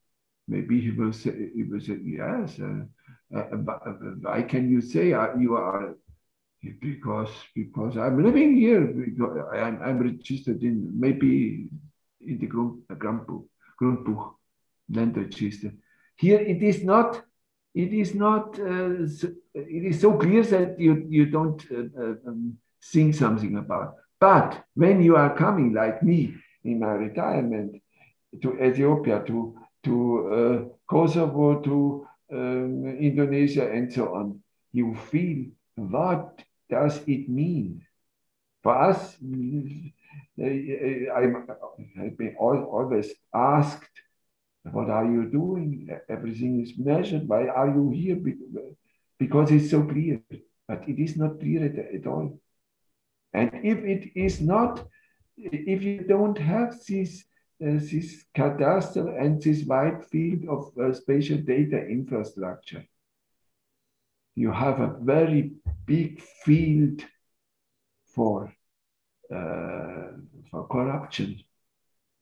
[0.50, 2.58] Maybe he will say he will say yes.
[4.26, 5.06] why can you say
[5.44, 5.94] you are?
[6.80, 8.84] Because because I'm living here.
[8.84, 11.68] Because I'm, I'm registered in maybe
[12.20, 12.48] in the
[13.02, 13.46] Grundbuch.
[13.80, 14.34] Grundbuch,
[14.92, 15.72] Landregister.
[16.16, 17.22] Here it is not,
[17.74, 19.06] it is not, uh,
[19.54, 22.58] it is so clear that you, you don't uh, uh, um,
[22.92, 23.94] think something about.
[24.18, 26.34] But when you are coming like me
[26.64, 27.80] in my retirement
[28.42, 29.96] to Ethiopia, to, to
[30.28, 34.40] uh, Kosovo, to um, Indonesia and so on,
[34.72, 37.82] you feel what does it mean?
[38.62, 39.92] For us, I,
[41.96, 43.88] have been always asked,
[44.70, 45.88] what are you doing?
[46.08, 47.26] Everything is measured.
[47.26, 48.18] Why are you here?
[49.18, 50.20] Because it's so clear.
[50.68, 52.38] But it is not clear at, at all.
[53.32, 54.86] And if it is not,
[55.36, 57.24] if you don't have this
[57.60, 62.84] this cadastre and this wide field of uh, spatial data infrastructure.
[64.34, 65.52] You have a very
[65.86, 67.02] big field
[68.14, 68.52] for,
[69.34, 70.12] uh,
[70.50, 71.40] for corruption.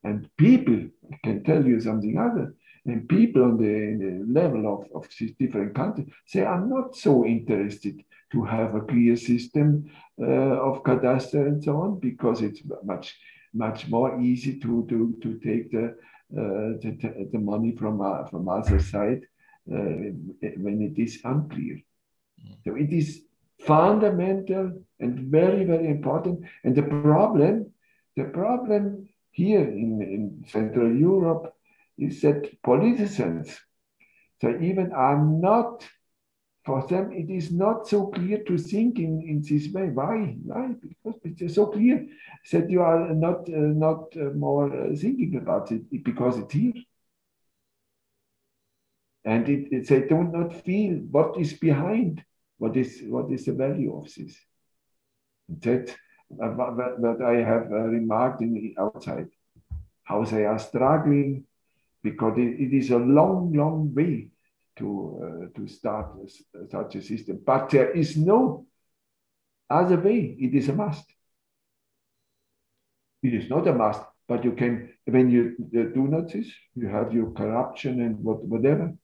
[0.02, 2.54] And people, I can tell you something other,
[2.86, 7.24] and people on the, the level of, of these different countries, they are not so
[7.24, 13.16] interested to have a clear system uh, of cadastre and so on, because it's much
[13.58, 15.86] much more easy to to, to take the,
[16.40, 19.22] uh, the, the money from uh, from other side
[19.70, 19.94] uh,
[20.64, 21.76] when it is unclear.
[22.40, 22.56] Mm.
[22.64, 23.22] So it is
[23.66, 24.64] fundamental
[25.00, 26.44] and very very important.
[26.64, 27.72] And the problem,
[28.16, 31.54] the problem here in, in Central Europe
[31.98, 33.56] is that politicians,
[34.40, 35.86] so even are not
[36.68, 39.88] for them, it is not so clear to think in, in this way.
[39.88, 40.36] Why?
[40.44, 40.74] Why?
[40.82, 42.06] Because it's so clear
[42.52, 46.74] that you are not uh, not uh, more uh, thinking about it because it's here.
[49.24, 52.22] And it, it, they do not feel what is behind,
[52.58, 54.36] what is what is the value of this.
[55.64, 55.88] That
[56.42, 59.28] uh, what, I have uh, remarked in the outside,
[60.04, 61.44] how they are struggling
[62.02, 64.32] because it, it is a long, long way
[64.78, 66.06] to, uh, to start
[66.70, 67.40] such a system.
[67.44, 68.66] But there is no
[69.68, 70.36] other way.
[70.38, 71.04] It is a must.
[73.22, 77.12] It is not a must, but you can, when you do not this, you have
[77.12, 78.94] your corruption and what, whatever.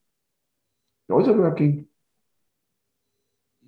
[1.09, 1.87] Those are working.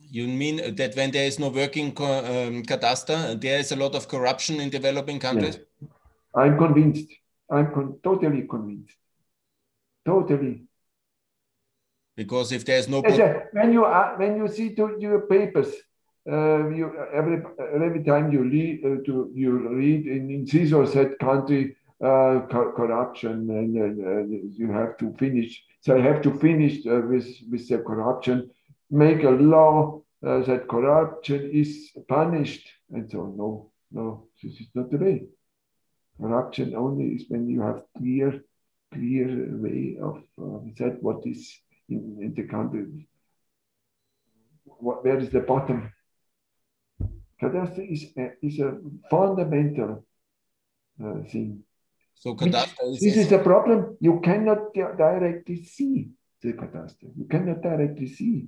[0.09, 4.07] You mean that when there is no working um, cadastre, there is a lot of
[4.07, 5.59] corruption in developing countries?
[5.59, 5.91] Yes.
[6.35, 7.11] I'm convinced.
[7.51, 8.95] I'm con totally convinced.
[10.05, 10.67] Totally
[12.17, 13.03] because if there's no
[13.53, 15.73] when you are, when you see to your papers
[16.31, 17.43] uh, you every
[17.75, 22.41] every time you read uh, to you read in, in this or that country uh,
[22.51, 27.29] co corruption and uh, you have to finish so I have to finish uh, with
[27.51, 28.51] with the corruption
[28.91, 34.91] make a law uh, that corruption is punished and so no no this is not
[34.91, 35.27] the way.
[36.21, 38.43] Corruption only is when you have clear
[38.93, 40.23] clear way of
[40.79, 43.09] that what is in, in the country.
[44.65, 45.93] What, where is the bottom?
[47.41, 48.79] Cadastre is a, is a
[49.11, 50.05] fundamental
[51.03, 51.63] uh, thing.
[52.15, 53.97] So cadastre is this is the problem.
[54.01, 56.09] You cannot directly see
[56.43, 57.11] the cadastre.
[57.17, 58.47] You cannot directly see.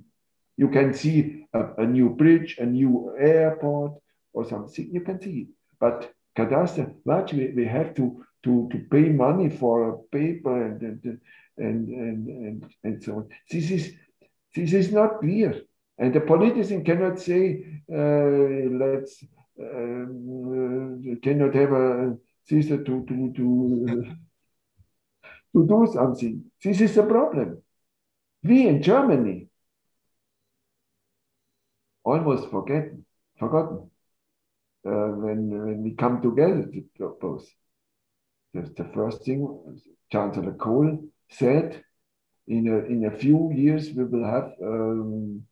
[0.57, 3.93] You can see a, a, new bridge, a new airport,
[4.33, 4.89] or something.
[4.91, 5.47] You can see it.
[5.79, 6.93] But cadastre,
[7.33, 11.21] we, we have to, to, to pay money for a paper and, and,
[11.59, 13.29] and, and, and, and so on.
[13.51, 13.93] This is,
[14.55, 15.61] this is not clear.
[15.97, 19.23] And the politician cannot say, uh, let's,
[19.59, 24.05] um, uh, cannot have a sister to, to, to,
[25.53, 26.45] to do something.
[26.63, 27.61] This is a problem.
[28.43, 29.47] We in Germany
[32.03, 32.91] almost forget,
[33.37, 33.91] forgotten
[34.85, 37.45] uh, when, when we come together to propose.
[38.53, 39.81] The first thing,
[40.11, 41.83] Chancellor Kohl said
[42.47, 45.43] in a, in a few years we will have um,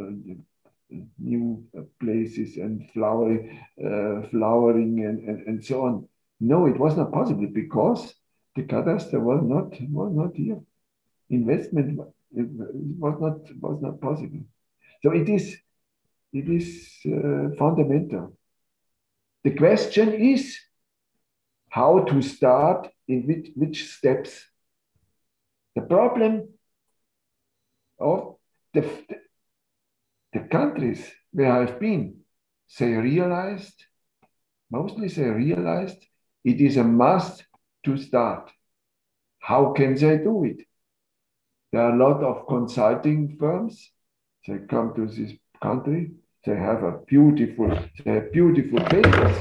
[0.00, 0.10] uh,
[1.18, 1.64] new
[2.00, 6.08] places and flowering, uh, flowering and, and, and so on.
[6.40, 8.14] No, it was not possible because
[8.56, 10.60] the cadastre was not was not here.
[11.28, 14.40] Investment was not was not possible.
[15.02, 15.56] So it is
[16.32, 18.36] it is uh, fundamental.
[19.44, 20.58] The question is
[21.68, 24.49] how to start in which, which steps
[25.74, 26.48] the problem
[27.98, 28.36] of
[28.74, 28.84] the,
[30.32, 32.20] the countries where I've been,
[32.78, 33.84] they realized,
[34.70, 35.98] mostly they realized
[36.44, 37.44] it is a must
[37.84, 38.50] to start.
[39.38, 40.66] How can they do it?
[41.72, 43.90] There are a lot of consulting firms.
[44.46, 45.32] They come to this
[45.62, 46.12] country.
[46.44, 47.68] They have a beautiful,
[48.04, 49.36] they have beautiful papers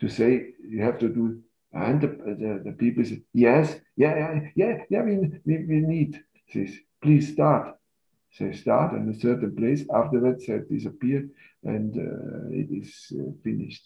[0.00, 1.43] to say you have to do
[1.74, 6.22] and the, the, the people say, yes, yeah, yeah, yeah, yeah we, we, we need
[6.52, 6.72] this.
[7.02, 7.76] Please start.
[8.38, 9.84] They start in a certain place.
[9.92, 11.28] Afterwards, they disappear
[11.64, 13.84] and uh, it is uh, finished.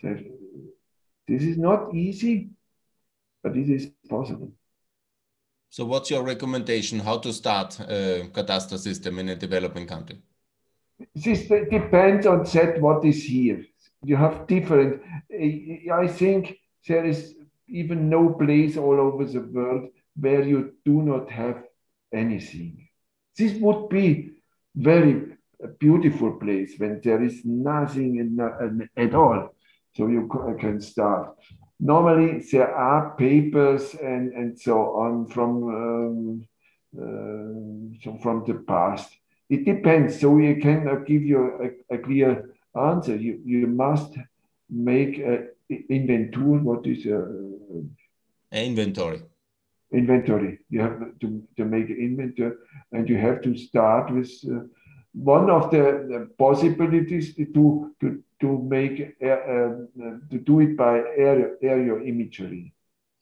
[0.00, 0.16] So,
[1.26, 2.50] this is not easy,
[3.42, 4.52] but it is possible.
[5.70, 7.00] So, what's your recommendation?
[7.00, 10.22] How to start a cadastre system in a developing country?
[11.14, 13.64] This depends on that what is here.
[14.04, 15.02] You have different.
[15.32, 17.34] I think there is
[17.68, 21.62] even no place all over the world where you do not have
[22.12, 22.88] anything.
[23.36, 24.30] This would be
[24.76, 25.36] very
[25.78, 28.38] beautiful place when there is nothing
[28.96, 29.54] at all.
[29.96, 30.28] So you
[30.60, 31.36] can start.
[31.80, 35.50] normally there are papers and, and so on from,
[35.82, 36.48] um,
[36.96, 39.10] uh, from the past.
[39.48, 40.20] It depends.
[40.20, 43.16] So we cannot give you a, a clear answer.
[43.16, 44.16] You, you must
[44.70, 46.60] make an inventory.
[46.60, 47.24] What is a,
[48.52, 49.22] inventory?
[49.92, 50.58] Inventory.
[50.70, 52.56] You have to, to make an inventory
[52.92, 54.60] and you have to start with uh,
[55.12, 59.70] one of the, possibilities to, to, to make uh, uh,
[60.30, 62.74] to do it by aerial, aerial imagery,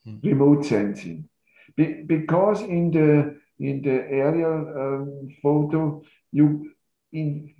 [0.04, 0.16] hmm.
[0.22, 1.28] remote sensing,
[1.76, 6.02] Be, because in the in the aerial um, photo
[6.32, 6.72] you
[7.12, 7.54] in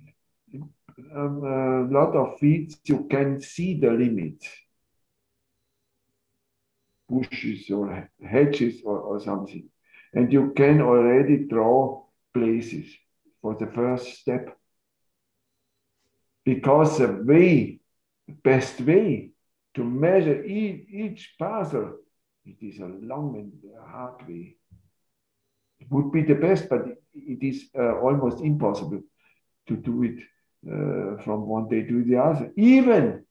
[1.15, 4.47] um, a lot of feeds you can see the limits,
[7.13, 9.69] bushes or hedges or, or something,
[10.13, 12.03] and you can already draw
[12.33, 12.87] places
[13.41, 14.57] for the first step.
[16.45, 17.79] Because the way,
[18.27, 19.31] the best way
[19.75, 21.97] to measure each, each parcel,
[22.45, 23.51] it is a long and
[23.87, 24.55] hard way.
[25.79, 29.01] It would be the best, but it is uh, almost impossible
[29.67, 30.19] to do it
[30.67, 32.51] uh, from one day to the other.
[32.57, 33.25] Even,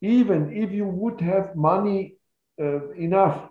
[0.00, 2.16] even if you would have money
[2.60, 3.48] uh, enough,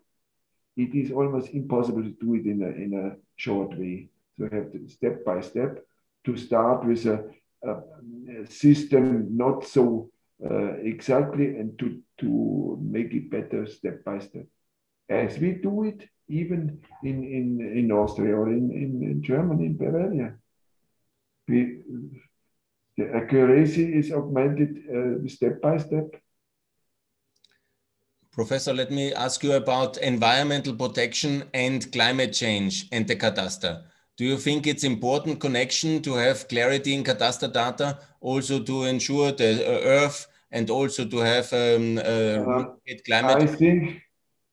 [0.78, 4.10] it is almost impossible to do it in a, in a short way.
[4.38, 5.84] So you have to step by step
[6.26, 7.26] to start with a,
[7.64, 10.10] a, system not so
[10.50, 14.46] uh, exactly and to, to make it better step by step.
[15.10, 19.78] As we do it even in, in, in Austria or in, in, in Germany, in
[19.78, 20.36] Bavaria.
[21.48, 21.80] We,
[22.98, 26.16] the accuracy is augmented uh, step by step.
[28.40, 33.84] Professor, let me ask you about environmental protection and climate change and the cadastre.
[34.18, 39.34] Do you think it's important connection to have clarity in cadastre data, also to ensure
[39.34, 42.64] the uh, Earth and also to have um, uh,
[43.06, 43.44] climate?
[43.44, 44.04] I think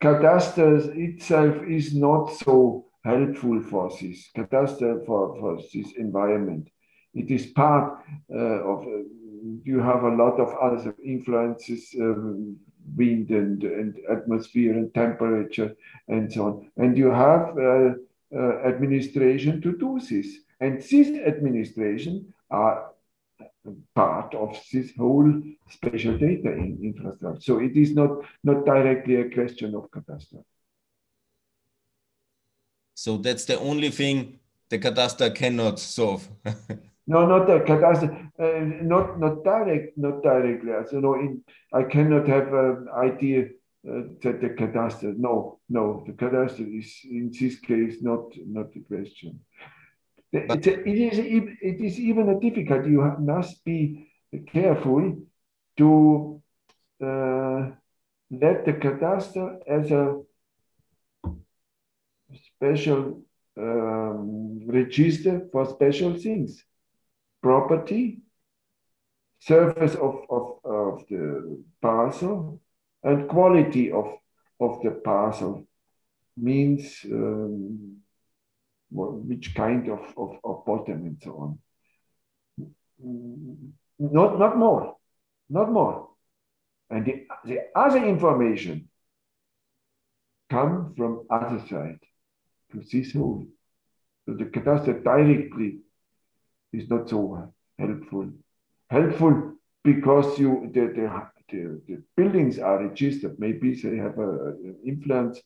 [0.03, 6.69] cadastre itself is not so helpful for this cadastre for, for this environment.
[7.15, 8.01] It is part
[8.35, 8.83] uh, of.
[8.83, 9.05] Uh,
[9.65, 12.57] you have a lot of other influences, um,
[12.95, 15.75] wind and, and atmosphere and temperature
[16.09, 17.95] and so on, and you have uh,
[18.35, 20.27] uh, administration to do this.
[20.61, 22.93] And this administration are
[23.95, 27.41] part of this whole spatial data in infrastructure.
[27.41, 28.11] So it is not,
[28.45, 30.45] not directly a question of cadastre.
[32.95, 34.39] So that's the only thing
[34.71, 36.29] the cadastre cannot solve.
[37.07, 40.73] no, not the cadastre, uh, not not direct, not directly.
[40.91, 41.43] So no, in,
[41.73, 43.49] I cannot have an idea
[43.89, 45.17] uh, that the cadastre.
[45.17, 49.41] No, no, the cadastre is in this case not not the question.
[50.33, 52.87] But, it is it is even a difficult.
[52.87, 54.09] You must be
[54.47, 55.17] careful
[55.77, 56.43] to
[57.03, 57.71] uh,
[58.31, 60.21] let the cadastre as a
[62.57, 63.23] special
[63.57, 66.65] um, register for special things,
[67.43, 68.21] property,
[69.39, 72.61] surface of, of, of the parcel,
[73.03, 74.07] and quality of,
[74.61, 75.67] of the parcel
[76.37, 77.97] means um,
[78.91, 81.59] which kind of, of, of bottom and so on.
[83.99, 84.97] Not, not more,
[85.49, 86.09] not more.
[86.91, 88.89] And the, the other information
[90.51, 91.99] come from other side
[92.73, 93.47] to this whole.
[94.25, 95.81] So the cadastre directly
[96.77, 98.31] is not so helpful.
[98.91, 99.35] Helpful
[99.83, 101.07] because you the, the
[101.51, 103.39] the, the buildings are registered.
[103.39, 105.41] Maybe they have an influence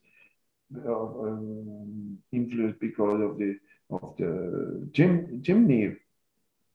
[0.74, 3.56] of, um, influence because of the
[3.90, 5.96] of the gym, chimney,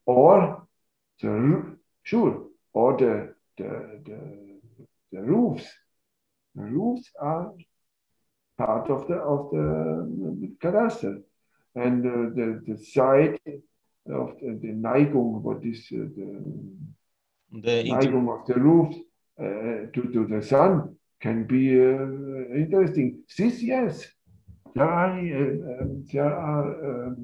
[0.06, 0.68] or
[1.22, 3.70] the sure, or the the,
[4.06, 4.20] the
[5.12, 5.68] the roofs.
[6.56, 7.52] The roofs are
[8.58, 11.22] part of the of the cadastre,
[11.76, 13.40] and uh, the the side
[14.08, 16.44] of the, the Neigung, what is uh, the,
[17.52, 18.98] the Neigung of the roofs
[19.40, 23.24] uh, to, to the sun can be uh, interesting.
[23.38, 24.06] This, yes,
[24.76, 27.16] there are, uh, um, there are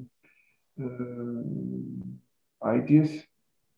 [0.78, 2.18] um,
[2.64, 3.10] ideas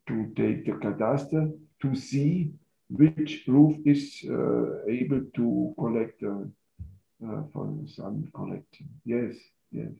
[0.08, 1.52] to take the cadastre
[1.82, 2.52] to see
[2.88, 4.22] which roof is
[4.88, 6.22] able to collect
[7.24, 8.88] uh, for sun collecting.
[9.04, 9.34] Yes,
[9.70, 9.92] yes.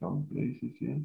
[0.00, 1.00] Some places, yes.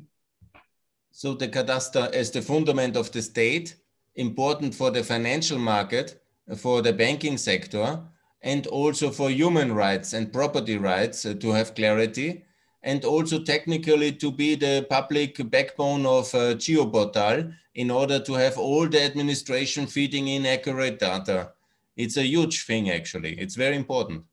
[1.11, 3.75] So the cadastre is the fundament of the state
[4.15, 6.21] important for the financial market,
[6.57, 8.01] for the banking sector,
[8.41, 12.43] and also for human rights and property rights uh, to have clarity,
[12.83, 18.57] and also technically to be the public backbone of uh, GeoPortal in order to have
[18.57, 21.51] all the administration feeding in accurate data.
[21.95, 23.37] It's a huge thing, actually.
[23.39, 24.23] It's very important.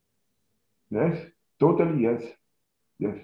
[0.90, 1.26] Yes,
[1.58, 2.22] totally, yes.
[2.98, 3.16] Yes.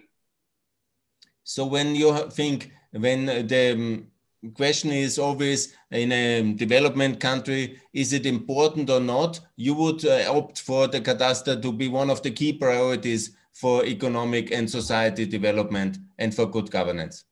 [1.45, 4.07] So when you think, when the um,
[4.55, 9.41] question is always in a development country, is it important or not?
[9.57, 13.85] You would uh, opt for the cadastre to be one of the key priorities for
[13.85, 17.25] economic and society development and for good governance.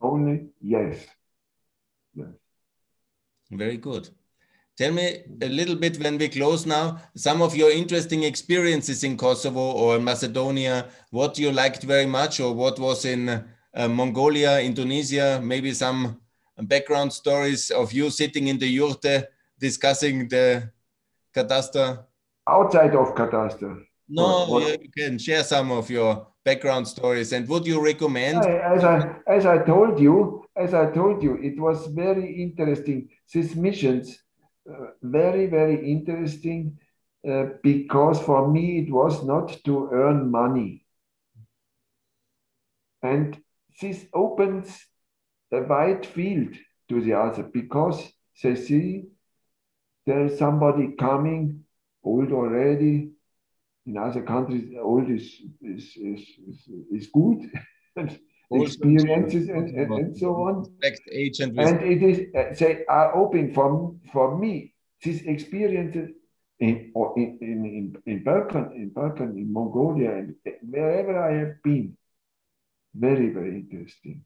[0.00, 1.06] Only yes.
[2.14, 2.28] Yes.
[3.50, 4.08] Very good.
[4.78, 9.18] Tell me a little bit when we close now, some of your interesting experiences in
[9.18, 15.40] Kosovo or Macedonia, what you liked very much or what was in uh, Mongolia, Indonesia,
[15.42, 16.20] maybe some
[16.58, 19.26] background stories of you sitting in the yurte
[19.58, 20.70] discussing the
[21.34, 22.04] cadastre?
[22.46, 23.86] Outside of cadastre.
[24.08, 27.32] No, what, you can share some of your background stories.
[27.32, 28.44] And would you recommend?
[28.44, 33.08] As I as I told you, as I told you, it was very interesting.
[33.32, 34.18] These missions,
[34.68, 36.78] uh, very very interesting,
[37.26, 40.84] uh, because for me it was not to earn money,
[43.02, 43.40] and
[43.82, 44.86] this opens
[45.52, 46.54] a wide field
[46.88, 48.10] to the other because
[48.42, 49.04] they see
[50.06, 51.64] there is somebody coming
[52.02, 53.10] old already
[53.86, 56.58] in other countries old is is is, is,
[56.96, 57.40] is good
[58.52, 60.66] experiences and, and, and, so on.
[61.10, 64.74] age and, and it is uh, they are open for for me.
[65.02, 66.10] These experiences
[66.60, 70.34] in or in in in, in Balkan in Balkan in Mongolia and
[70.70, 71.96] wherever I have been
[72.94, 74.24] very very interesting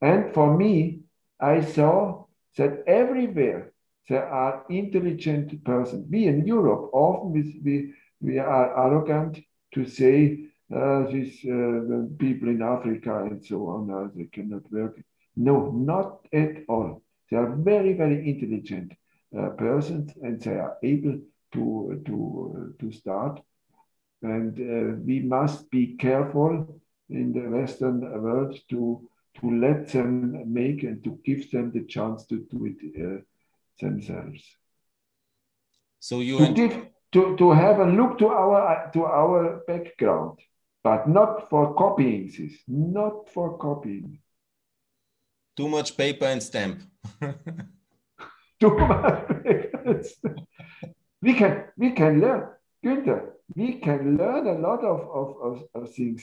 [0.00, 1.00] and for me
[1.40, 2.24] I saw
[2.56, 3.72] that everywhere
[4.08, 9.38] there are intelligent persons we in Europe often we, we we are arrogant
[9.74, 10.44] to say
[10.74, 15.00] uh, these uh, people in Africa and so on, uh, they cannot work.
[15.36, 17.02] No, not at all.
[17.30, 18.92] They are very, very intelligent
[19.38, 21.20] uh, persons and they are able
[21.52, 23.40] to, to, to start.
[24.22, 29.08] And uh, we must be careful in the Western world to,
[29.40, 33.20] to let them make and to give them the chance to do it uh,
[33.80, 34.42] themselves.
[36.00, 40.38] So you to give, to, to have a look to our to our background,
[40.82, 44.20] but not for copying this, not for copying.
[45.56, 46.82] Too much paper and stamp.
[48.60, 50.02] Too much paper
[51.22, 52.48] We can we can learn,
[52.84, 56.22] Günther, we can learn a lot of, of, of, of things.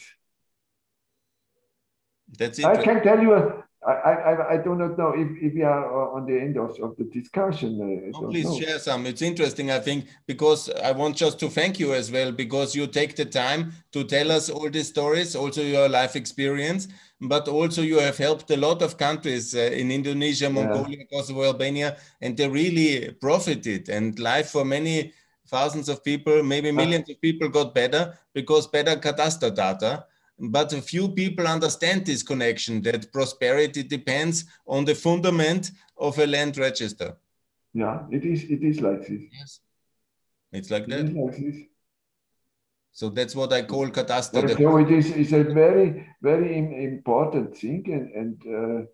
[2.37, 2.65] That's it.
[2.65, 6.27] I can tell you I, I, I do not know if, if we are on
[6.27, 8.11] the end of, of the discussion.
[8.13, 8.59] Oh, please know.
[8.59, 9.07] share some.
[9.07, 12.85] It's interesting, I think, because I want just to thank you as well, because you
[12.85, 16.89] take the time to tell us all these stories, also your life experience,
[17.21, 21.05] but also you have helped a lot of countries uh, in Indonesia, Mongolia, yeah.
[21.11, 23.89] Kosovo, Albania, and they really profited.
[23.89, 25.11] And life for many
[25.47, 30.05] thousands of people, maybe millions of people got better because better cadastre data
[30.41, 36.25] but a few people understand this connection that prosperity depends on the fundament of a
[36.25, 37.15] land register.
[37.73, 38.43] Yeah, it is.
[38.43, 39.21] It is like this.
[39.31, 39.59] Yes,
[40.51, 41.15] it's like it that.
[41.15, 41.55] Like this.
[42.93, 44.57] So that's what I call cadastre.
[44.57, 45.11] so it is.
[45.11, 48.87] It's a very, very important thing, and and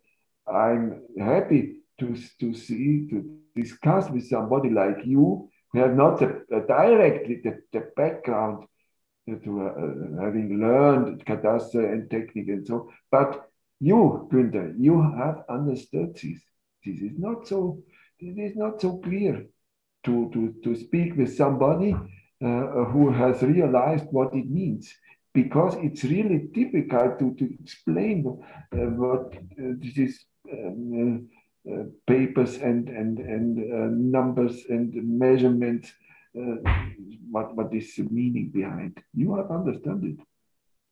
[0.47, 6.19] uh, I'm happy to to see to discuss with somebody like you who have not
[6.19, 8.65] the, directly the, the background
[9.27, 12.89] to uh, having learned cadastre and technique and so.
[13.11, 13.49] But
[13.79, 16.41] you, Günther, you have understood this.
[16.85, 17.83] This is not so.
[18.19, 19.45] It is not so clear
[20.05, 24.93] to to to speak with somebody uh, who has realized what it means
[25.33, 28.25] because it's really difficult to, to explain
[28.73, 31.27] uh, what uh, this is um,
[31.71, 38.49] uh, papers and and and uh, numbers and measurements uh, what, what is the meaning
[38.49, 38.97] behind.
[39.13, 40.19] You have understood it.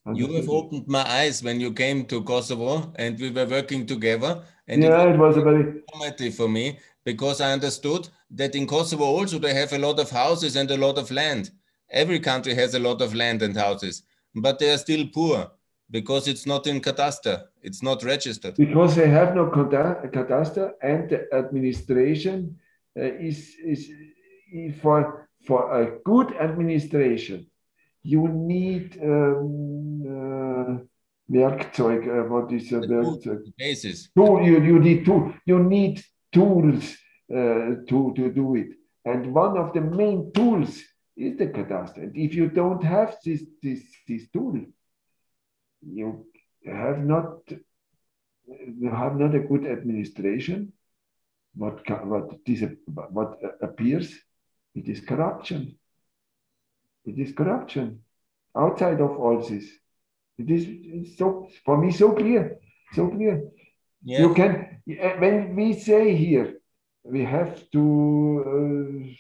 [0.06, 3.86] Understood you have opened my eyes when you came to Kosovo and we were working
[3.86, 4.44] together.
[4.68, 8.56] And yeah, it was, it was a very formative for me because I understood that
[8.56, 11.52] in Kosovo also they have a lot of houses and a lot of land.
[11.90, 14.04] Every country has a lot of land and houses,
[14.36, 15.52] but they are still poor
[15.90, 17.44] because it's not in cadastre.
[17.62, 18.56] It's not registered.
[18.58, 22.60] Because they have no cadastre and the administration
[22.98, 23.92] uh, is, is
[24.82, 27.48] for for a good administration,
[28.04, 30.78] you need um, uh,
[31.30, 32.08] Werkzeug.
[32.08, 33.54] Uh, what is a Werkzeug?
[33.58, 34.10] Basis.
[34.16, 35.34] Tool, you, you need tool.
[35.46, 36.96] You need tools
[37.32, 38.70] uh, to to do it.
[39.06, 40.82] And one of the main tools
[41.16, 42.04] is the cadastre.
[42.04, 44.60] And if you don't have this this this tool,
[45.82, 46.26] you
[46.66, 47.40] have not
[48.48, 50.74] you have not a good administration.
[51.56, 54.14] What what this what appears
[54.76, 55.78] It is corruption.
[57.06, 58.02] It is corruption.
[58.56, 59.66] Outside of all this,
[60.38, 62.58] it is so for me so clear,
[62.94, 63.44] so clear.
[64.04, 64.20] Yeah.
[64.20, 66.60] You can when we say here
[67.04, 69.16] we have to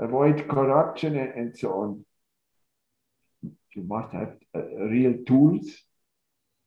[0.00, 2.04] uh, avoid corruption and, and so on.
[3.74, 4.62] You must have uh,
[4.96, 5.66] real tools,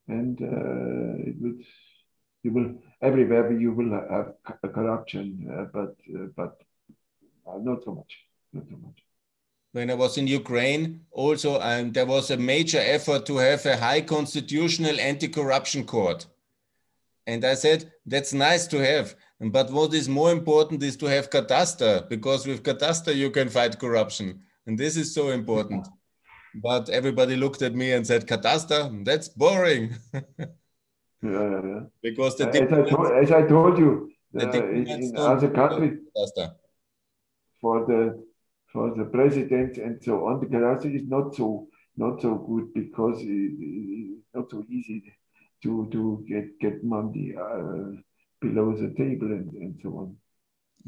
[0.06, 1.64] and uh, it would
[2.42, 6.60] you will everywhere you will have corruption, uh, but uh, but
[7.58, 8.12] not so much,
[8.52, 9.02] not so much.
[9.72, 13.76] when I was in Ukraine, also um, there was a major effort to have a
[13.76, 16.26] high constitutional anti-corruption court.
[17.26, 19.14] And I said, that's nice to have.
[19.40, 23.78] But what is more important is to have Cadastre, because with Cadastre you can fight
[23.78, 24.42] corruption.
[24.66, 25.88] And this is so important.
[26.52, 29.94] But everybody looked at me and said, Cadastre, that's boring.
[31.22, 31.80] Yeah, yeah, yeah.
[32.02, 34.10] because the As I told, as I told you,
[34.40, 35.98] uh, in, other countries.
[37.60, 38.24] For the
[38.72, 43.20] for the president and so on, the currency is not so not so good because
[43.20, 45.12] it, it's not so easy
[45.62, 47.96] to to get get money uh,
[48.40, 50.16] below the table and, and so on.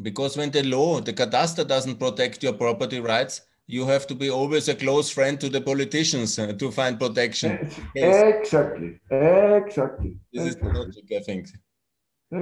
[0.00, 4.30] Because when the law, the cadastre doesn't protect your property rights, you have to be
[4.30, 7.58] always a close friend to the politicians uh, to find protection.
[7.94, 11.48] Yes, Exactly, exactly, this is the exactly, logic, I think.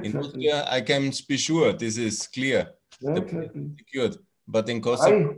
[0.05, 2.69] In Austria, I can be sure this is clear,
[3.02, 3.70] exactly.
[3.78, 4.16] secured.
[4.47, 5.36] But in Kosovo,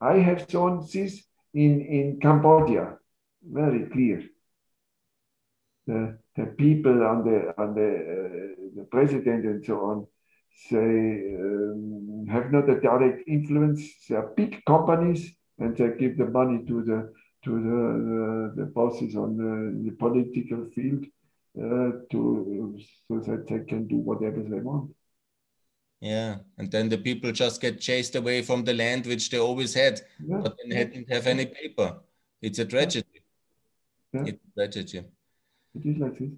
[0.00, 1.22] I I have shown this
[1.54, 2.98] in in Cambodia,
[3.42, 4.22] very clear.
[5.86, 10.06] The the people on the on the uh, the president and so on
[10.70, 13.82] they um, have not a direct influence.
[14.08, 17.12] They are big companies and they give the money to the
[17.44, 21.04] to the the, the bosses on the, the political field
[21.58, 22.78] uh, to
[23.08, 24.90] so that they can do whatever they want.
[26.02, 29.72] Yeah, and then the people just get chased away from the land which they always
[29.72, 32.00] had, Yeah, but they didn't have any paper.
[32.40, 33.22] It's a tragedy.
[34.12, 34.24] Yeah.
[34.26, 35.04] It's a tragedy.
[35.76, 36.30] it is like this.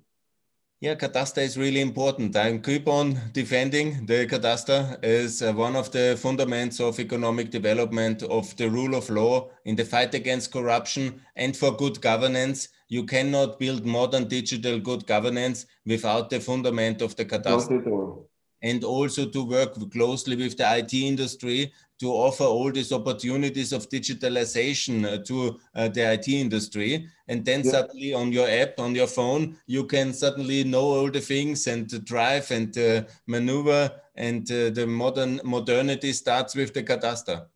[0.80, 2.36] Yeah, cadastre is really important.
[2.36, 8.22] I keep on defending the cadastre as uh, one of the fundaments of economic development,
[8.22, 12.68] of the rule of law, in the fight against corruption, and for good governance.
[12.88, 17.90] You cannot build modern digital good governance without the fundament of the cadastre Not at
[17.90, 18.28] all.
[18.64, 21.70] And also to work closely with the IT industry
[22.00, 27.06] to offer all these opportunities of digitalization uh, to uh, the IT industry.
[27.28, 27.72] And then Yeah.
[27.72, 31.86] suddenly on your app, on your phone, you can suddenly know all the things and
[32.04, 33.82] drive and uh, maneuver.
[34.16, 37.46] And uh, the modern modernity starts with the cadastre.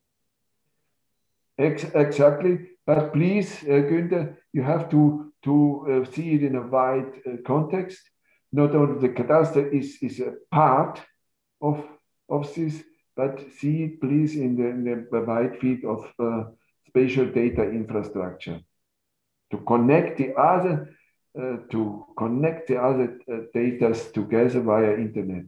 [1.57, 2.55] Exactly.
[2.87, 5.55] But please, uh, Günther, you have to, to
[5.91, 7.13] uh, see it in a wide
[7.47, 7.99] context.
[8.53, 11.01] Not only the cadastre is, is a part
[11.61, 11.85] of,
[12.29, 12.83] of this,
[13.17, 16.45] but see it please in the, in the wide field of uh,
[16.87, 18.61] spatial data infrastructure.
[19.51, 20.95] To connect the other,
[21.39, 25.45] uh, to connect the other uh, data together via internet.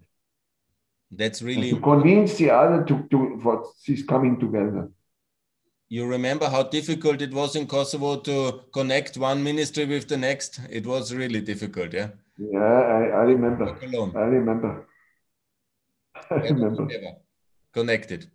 [1.10, 4.90] That's And really to convince the other to, to what is coming together.
[5.88, 10.60] You remember how difficult it was in Kosovo to connect one ministry with the next?
[10.70, 12.10] It was really difficult, yeah?
[12.40, 13.76] Yeah, I, I remember.
[13.82, 14.12] Alone.
[14.16, 14.86] I remember.
[16.30, 16.88] I remember.
[17.74, 18.30] Connected.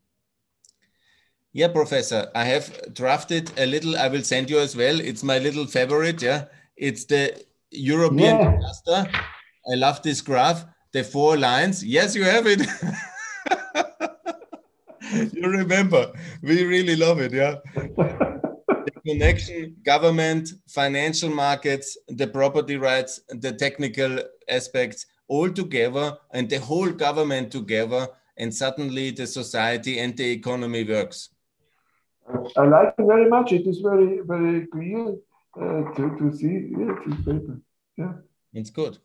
[1.53, 4.99] Yeah, Professor, I have drafted a little, I will send you as well.
[4.99, 6.45] It's my little favorite, yeah?
[6.77, 8.57] It's the European Yeah.
[8.57, 9.09] cluster.
[9.71, 10.65] I love this graph.
[10.91, 11.83] The four lines.
[11.83, 12.61] Yes, you have it.
[15.33, 16.11] you remember.
[16.43, 17.55] We really love it, yeah?
[19.05, 24.19] connection, government, financial markets, the property rights, the technical
[24.49, 28.07] aspects all together, and the whole government together,
[28.37, 31.29] and suddenly the society and the economy works.
[32.57, 33.51] I like it very much.
[33.51, 35.15] It is very, very clear
[35.59, 37.61] uh, to, to see yeah, this paper.
[37.97, 38.13] Yeah.
[38.53, 38.97] It's good.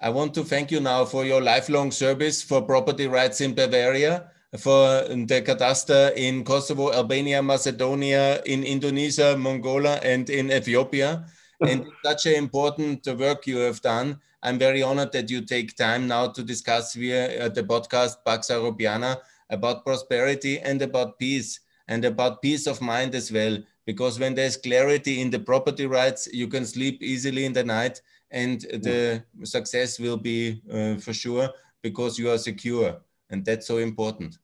[0.00, 4.30] I want to thank you now for your lifelong service for property rights in Bavaria,
[4.58, 11.26] for the cadastre in Kosovo, Albania, Macedonia, in Indonesia, Mongolia, and in Ethiopia.
[11.60, 14.18] and such an important work you have done.
[14.42, 18.48] I'm very honored that you take time now to discuss via uh, the podcast Pax
[18.48, 19.18] Europiana
[19.50, 23.58] about prosperity and about peace and about peace of mind as well.
[23.86, 28.00] Because when there's clarity in the property rights, you can sleep easily in the night
[28.30, 31.48] and the success will be uh, for sure
[31.82, 33.00] because you are secure.
[33.30, 34.38] And that's so important.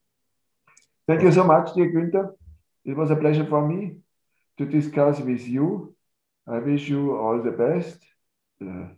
[1.11, 2.37] Thank you so much, dear Günther.
[2.85, 3.97] It was a pleasure for me
[4.59, 5.93] to discuss with you.
[6.47, 7.99] I wish you all the best,
[8.65, 8.91] uh,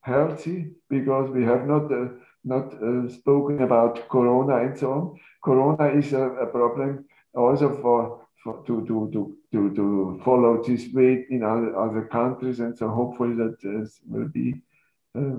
[0.00, 2.08] healthy, because we have not uh,
[2.42, 5.20] not uh, spoken about Corona and so on.
[5.44, 7.04] Corona is a, a problem
[7.36, 12.58] also for, for to, to, to, to, to follow this way in other, other countries.
[12.58, 14.60] And so hopefully that uh, will be
[15.16, 15.38] uh,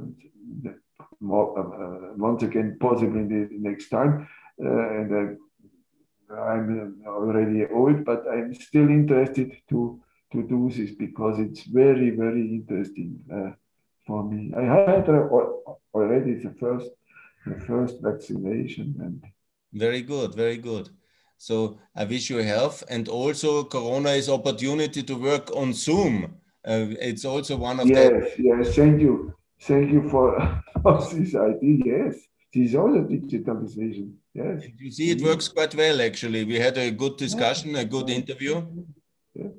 [1.19, 4.29] more, uh, once again possible in the next time.
[4.57, 5.37] And
[6.39, 9.99] I'm already old, but I'm still interested to
[10.31, 13.51] to do this because it's very very interesting uh,
[14.07, 14.53] for me.
[14.55, 15.09] I had
[15.93, 16.89] already the first
[17.45, 19.23] the first vaccination and
[19.73, 20.89] very good, very good.
[21.37, 26.35] So I wish you health and also Corona is opportunity to work on Zoom.
[26.63, 28.75] Uh, it's also one of yes, the yes.
[28.75, 30.37] Thank you, thank you for,
[30.83, 31.77] for this idea.
[31.83, 32.15] Yes,
[32.53, 34.13] this is also digitalization.
[34.33, 34.63] Yes.
[34.77, 36.45] You see, it works quite well actually.
[36.45, 38.65] We had a good discussion, a good interview.
[39.33, 39.49] Yeah.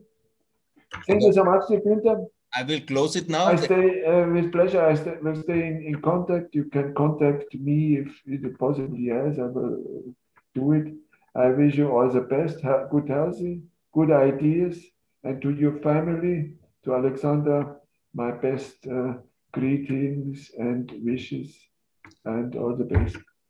[1.07, 2.27] Thank you so much, Günther.
[2.55, 3.47] I will close it now.
[3.47, 4.85] I stay uh, with pleasure.
[4.85, 6.55] I stay, will stay in, in, contact.
[6.55, 9.39] You can contact me if it possibly yes.
[9.39, 10.15] I will
[10.55, 10.93] do it.
[11.35, 12.59] I wish you all the best,
[12.91, 13.63] good healthy,
[13.95, 14.79] good ideas,
[15.25, 16.53] and to your family,
[16.85, 17.77] to Alexander,
[18.13, 19.15] my best uh,
[19.53, 21.57] greetings and wishes,
[22.27, 23.17] and all the best.